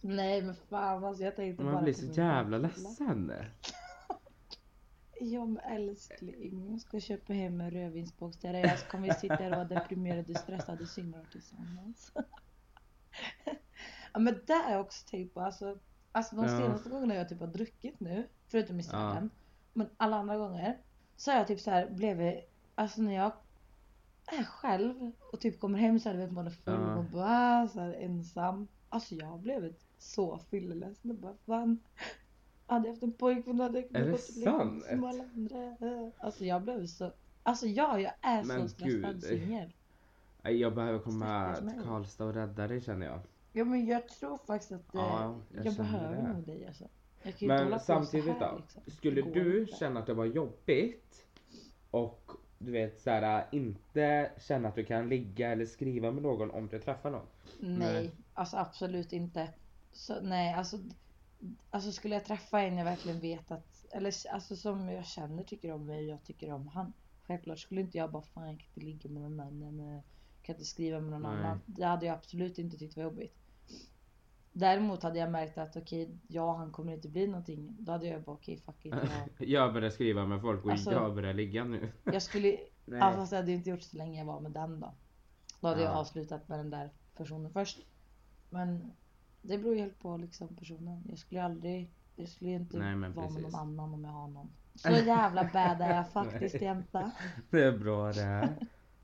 Nej 0.00 0.42
men 0.42 0.54
fan 0.54 1.04
alltså 1.04 1.24
jag 1.24 1.36
tänkte 1.36 1.64
bara 1.64 1.72
Man 1.72 1.82
blir 1.84 1.92
så 1.94 2.06
jävla 2.06 2.58
ledsen. 2.58 3.32
Ja 5.20 5.44
men 5.46 5.58
älskling, 5.58 6.70
jag 6.70 6.80
ska 6.80 7.00
köpa 7.00 7.32
hem 7.32 7.60
en 7.60 7.70
rödvinsbox 7.70 8.36
till 8.38 8.52
dig 8.52 8.76
så 8.78 8.86
kommer 8.86 9.08
vi 9.08 9.14
sitta 9.14 9.34
här 9.34 9.50
och 9.50 9.56
vara 9.56 9.68
deprimerade, 9.68 10.34
stressade 10.34 10.86
singlar 10.86 11.24
tillsammans. 11.32 12.12
ja 14.12 14.18
men 14.20 14.40
det 14.46 14.52
har 14.52 14.72
jag 14.72 14.80
också 14.80 15.08
tänkt 15.08 15.34
på. 15.34 15.40
Alltså, 15.40 15.78
alltså 16.12 16.36
de 16.36 16.44
Ja. 16.44 16.58
senaste 16.58 16.88
gångerna 16.90 17.14
jag 17.14 17.28
typ 17.28 17.40
har 17.40 17.46
druckit 17.46 18.00
nu, 18.00 18.28
förutom 18.48 18.80
i 18.80 18.82
Sälen, 18.82 19.30
men 19.72 19.90
alla 19.96 20.16
andra 20.16 20.36
gånger, 20.36 20.78
så 21.16 21.30
har 21.30 21.38
jag 21.38 21.46
typ 21.46 21.60
så 21.60 21.70
här 21.70 21.90
blivit, 21.90 22.50
alltså 22.74 23.02
när 23.02 23.14
jag 23.14 23.32
är 24.38 24.44
själv 24.44 25.10
och 25.32 25.40
typ 25.40 25.60
kommer 25.60 25.78
hem 25.78 25.98
så 26.00 26.08
här, 26.08 26.16
du 26.16 26.22
vet 26.22 26.32
man 26.32 26.46
är 26.46 26.50
full 26.50 26.98
och 26.98 27.04
bara 27.04 27.68
så 27.68 27.80
här 27.80 27.92
ensam. 27.92 28.68
Alltså 28.88 29.14
jag 29.14 29.38
blivit 29.40 29.84
så 29.98 30.38
fylleledsen 30.38 31.10
och 31.10 31.16
bara 31.16 31.34
fan. 31.46 31.78
Hade 32.66 32.86
jag 32.88 32.92
haft 32.92 33.02
en 33.02 33.12
pojkvän 33.12 33.60
hade 33.60 33.78
jag 33.80 33.88
kunnat 33.88 34.04
det 34.04 34.10
leka 34.38 34.50
sant? 34.50 34.84
som 34.84 35.04
alla 35.04 35.24
andra. 35.34 35.76
Alltså 36.18 36.44
jag 36.44 36.62
blev 36.62 36.86
så, 36.86 37.12
alltså 37.42 37.66
ja 37.66 38.00
jag 38.00 38.12
är 38.20 38.44
Men 38.44 38.68
så 38.68 38.74
stressad 38.74 39.22
singel. 39.22 39.72
Jag 40.42 40.74
behöver 40.74 40.98
komma 40.98 41.54
till. 41.56 41.82
Karlstad 41.84 42.24
och 42.24 42.34
rädda 42.34 42.66
dig 42.68 42.80
känner 42.80 43.06
jag. 43.06 43.20
Ja 43.52 43.64
men 43.64 43.86
jag 43.86 44.08
tror 44.08 44.38
faktiskt 44.46 44.72
att 44.72 44.94
eh, 44.94 45.00
Ja, 45.00 45.40
jag, 45.54 45.64
jag 45.66 45.74
känner 45.74 45.90
behöver 45.90 46.16
det. 46.16 46.32
nog 46.32 46.46
dig 46.46 46.66
alltså. 46.66 46.84
Jag 47.22 47.42
Men 47.48 47.80
samtidigt 47.80 48.36
här, 48.38 48.52
då. 48.52 48.58
liksom. 48.58 48.82
Skulle 48.86 49.22
Det 49.22 49.30
du 49.30 49.60
inte. 49.60 49.72
känna 49.76 50.00
att 50.00 50.06
det 50.06 50.14
var 50.14 50.24
jobbigt 50.24 51.26
och 51.90 52.30
du 52.60 52.72
vet 52.72 53.00
såhär 53.00 53.46
inte 53.52 54.30
känna 54.38 54.68
att 54.68 54.74
du 54.74 54.84
kan 54.84 55.08
ligga 55.08 55.50
eller 55.50 55.66
skriva 55.66 56.10
med 56.10 56.22
någon 56.22 56.50
om 56.50 56.68
du 56.68 56.78
träffar 56.78 57.10
någon? 57.10 57.26
Nej, 57.60 57.92
Nej. 57.92 58.10
alltså 58.34 58.56
absolut 58.56 59.12
inte. 59.12 59.48
Så, 59.92 60.20
nej, 60.20 60.54
alltså, 60.54 60.78
alltså 61.70 61.92
skulle 61.92 62.14
jag 62.14 62.24
träffa 62.24 62.60
en 62.60 62.76
jag 62.76 62.84
verkligen 62.84 63.20
vet 63.20 63.50
att, 63.50 63.86
eller 63.90 64.14
alltså 64.32 64.56
som 64.56 64.88
jag 64.88 65.06
känner 65.06 65.42
tycker 65.42 65.72
om 65.72 65.86
mig 65.86 66.04
och 66.04 66.10
jag 66.10 66.24
tycker 66.24 66.52
om 66.52 66.68
han. 66.68 66.92
Självklart 67.26 67.58
skulle 67.58 67.80
inte 67.80 67.98
jag 67.98 68.10
bara 68.10 68.22
fan 68.22 68.46
jag 68.46 68.58
kan 68.58 68.66
inte 68.68 68.80
ligga 68.80 69.10
med 69.10 69.22
någon 69.22 69.40
annan, 69.40 69.80
eh, 69.80 70.02
kan 70.42 70.54
inte 70.54 70.64
skriva 70.64 71.00
med 71.00 71.10
någon 71.10 71.22
Nej. 71.22 71.30
annan. 71.30 71.60
Det 71.66 71.84
hade 71.84 72.06
jag 72.06 72.14
absolut 72.14 72.58
inte 72.58 72.78
tyckt 72.78 72.96
var 72.96 73.04
jobbigt. 73.04 73.36
Däremot 74.52 75.02
hade 75.02 75.18
jag 75.18 75.30
märkt 75.30 75.58
att 75.58 75.76
okej, 75.76 76.18
ja 76.28 76.56
han 76.56 76.70
kommer 76.70 76.92
inte 76.92 77.08
bli 77.08 77.26
någonting. 77.26 77.76
Då 77.78 77.92
hade 77.92 78.06
jag 78.06 78.22
bara 78.22 78.32
okej 78.32 78.56
fuck 78.58 78.86
it. 78.86 78.94
Jag, 79.38 79.48
Jag 79.48 79.72
börjar 79.72 79.90
skriva 79.90 80.26
med 80.26 80.40
folk 80.40 80.64
och 80.64 80.70
Alltså- 80.70 80.92
jag 80.92 81.14
börjar 81.14 81.34
ligga 81.34 81.64
nu. 81.64 81.92
jag 82.04 82.22
skulle, 82.22 82.48
Nej. 82.84 82.98
ja, 83.00 83.12
fast 83.12 83.32
jag 83.32 83.38
hade 83.38 83.52
inte 83.52 83.70
gjort 83.70 83.82
så 83.82 83.96
länge 83.96 84.18
jag 84.18 84.26
var 84.26 84.40
med 84.40 84.52
den 84.52 84.80
då. 84.80 84.94
Då 85.60 85.68
hade 85.68 85.80
jag 85.82 85.90
Ja. 85.92 85.96
avslutat 85.96 86.48
med 86.48 86.58
den 86.58 86.70
där 86.70 86.90
personen 87.16 87.50
först. 87.52 87.78
Men 88.50 88.92
det 89.42 89.58
beror 89.58 89.74
ju 89.74 89.80
helt 89.80 89.98
på 89.98 90.16
liksom 90.16 90.48
personen. 90.56 91.02
Jag 91.08 91.18
skulle 91.18 91.42
aldrig, 91.42 91.90
jag 92.16 92.28
skulle 92.28 92.50
inte 92.50 92.78
Nej, 92.78 92.86
vara 92.88 92.96
med 92.96 93.14
precis. 93.14 93.42
någon 93.42 93.54
annan 93.54 93.94
om 93.94 94.04
jag 94.04 94.10
har 94.10 94.28
någon. 94.28 94.50
Så 94.74 94.88
jävla 94.90 95.44
bad 95.44 95.80
är 95.80 95.94
jag 95.96 96.10
faktiskt 96.12 96.60
jänta. 96.62 97.10
Det 97.50 97.64
är 97.64 97.78
bra 97.78 98.12
det. 98.12 98.48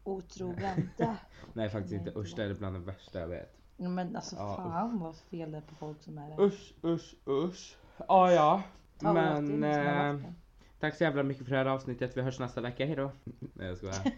Otrogen. 0.05 0.91
Nej 1.53 1.69
faktiskt 1.71 1.95
inte 1.95 2.19
Usch 2.19 2.37
det 2.37 2.45
är 2.45 2.55
bland 2.55 2.75
det 2.77 2.81
värsta 2.81 3.21
jag 3.21 3.29
vet. 3.29 3.57
Men 3.77 4.17
alltså 4.17 4.37
Ja, 4.37 4.57
fan 4.57 4.99
vad 4.99 5.17
fel 5.17 5.51
det 5.51 5.57
är 5.57 5.63
på 5.63 5.75
folk 5.75 6.03
som 6.03 6.19
är 6.19 6.29
det. 6.31 6.43
Usch 6.43 6.75
usch 6.85 7.15
usch. 7.29 7.77
Ja 8.09 8.33
ja. 8.33 8.63
Åt 8.97 9.03
Men 9.15 9.65
eh, 9.65 10.31
tack 10.81 10.95
så 10.97 11.05
jävla 11.05 11.23
mycket 11.23 11.45
för 11.45 11.51
det 11.51 11.59
här 11.59 11.67
avsnittet. 11.67 12.17
Vi 12.17 12.23
hörs 12.23 12.39
nästa 12.39 12.61
vecka. 12.61 12.87
Hejdå. 12.87 13.11
Nej 13.55 13.67
jag 13.67 13.77
skojar. 13.77 13.97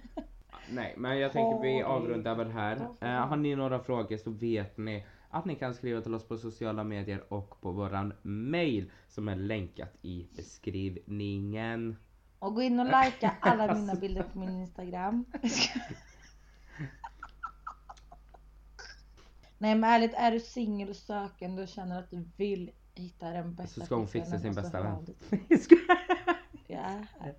Nej 0.71 0.95
men 0.97 1.19
jag 1.19 1.33
tänker 1.33 1.63
vi 1.63 1.83
avrundar 1.83 2.35
väl 2.35 2.51
här. 2.51 2.89
Ja, 3.01 3.07
Eh, 3.07 3.27
har 3.27 3.37
ni 3.37 3.57
några 3.57 3.81
frågor 3.81 4.17
så 4.17 4.31
vet 4.31 4.77
ni 4.77 5.07
att 5.31 5.45
ni 5.45 5.55
kan 5.55 5.75
skriva 5.75 6.01
till 6.01 6.15
oss 6.15 6.29
på 6.29 6.37
sociala 6.39 6.85
medier 6.85 7.33
och 7.33 7.61
på 7.61 7.71
våran 7.71 8.13
mail 8.23 8.91
som 9.09 9.29
är 9.29 9.37
länkat 9.37 9.97
i 10.03 10.27
beskrivningen. 10.37 11.97
Och 12.39 12.55
gå 12.55 12.63
in 12.63 12.81
och 12.81 12.87
likea 12.87 13.35
alla 13.41 13.75
mina 13.75 13.95
bilder 13.95 14.23
på 14.33 14.39
min 14.39 14.61
instagram. 14.61 15.25
Nej 19.59 19.75
men 19.75 19.91
ärligt, 19.91 20.15
är 20.15 20.31
du 20.33 20.41
singel 20.41 20.89
och 20.89 21.69
känner 21.69 21.99
att 21.99 22.11
du 22.11 22.25
vill 22.37 22.71
hitta 22.95 23.31
den 23.31 23.55
bästa 23.55 23.81
Så 23.81 23.87
ska 23.87 23.95
hon 23.95 24.09
fixa 24.09 24.39
sin 24.39 24.55
bästa 24.55 24.83
vän. 24.83 25.07
här. 27.19 27.35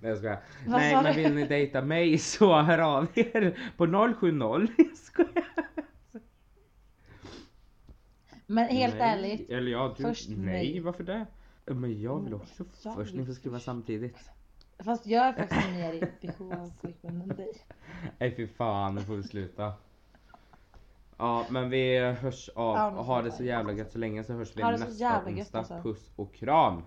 Nej 0.00 0.10
jag 0.10 0.18
skojar. 0.18 0.42
Vad 0.66 0.80
Nej 0.80 1.02
men 1.02 1.16
vill 1.16 1.34
ni 1.34 1.46
dejta 1.46 1.82
mig 1.82 2.18
så 2.18 2.60
hör 2.62 2.78
av 2.78 3.06
er 3.14 3.72
på 3.76 3.86
070. 3.86 4.72
Jag 4.78 4.96
skojar. 4.96 5.44
Men 8.46 8.68
helt 8.68 8.94
nej. 8.98 9.02
ärligt, 9.02 9.50
Eller 9.50 9.70
ja, 9.72 9.94
du, 9.96 10.02
först 10.02 10.28
nej 10.28 10.38
mig. 10.38 10.80
varför 10.80 11.04
det? 11.04 11.26
Men 11.66 12.02
jag 12.02 12.20
vill 12.24 12.34
också 12.34 12.64
Jag 12.82 12.94
först. 12.94 13.14
Ni 13.14 13.26
får 13.26 13.32
skriva 13.32 13.56
först. 13.56 13.64
samtidigt. 13.64 14.16
fast 14.78 15.06
jag 15.06 15.26
är 15.26 15.32
faktiskt 15.32 15.70
mer 15.70 15.92
i 15.92 16.26
behov 16.26 16.52
av 16.52 16.72
pojkvän 16.80 17.20
än 17.22 17.28
dig. 17.28 17.52
Nej 18.18 18.34
fy 18.36 18.46
fan, 18.46 18.94
nu 18.94 19.00
får 19.00 19.16
vi 19.16 19.22
sluta. 19.22 19.72
Ja 21.20 21.44
men 21.50 21.70
vi 21.70 21.98
hörs 21.98 22.48
av. 22.54 22.76
Ja, 22.76 23.02
Ha 23.02 23.22
det 23.22 23.32
så 23.32 23.44
jävla 23.44 23.72
gött 23.72 23.92
så 23.92 23.98
länge 23.98 24.24
så 24.24 24.32
hörs 24.32 24.56
vi 24.56 24.62
nästa 24.62 25.28
onsdag. 25.28 25.58
alltså. 25.58 25.80
Puss 25.82 26.10
och 26.16 26.34
kram. 26.34 26.82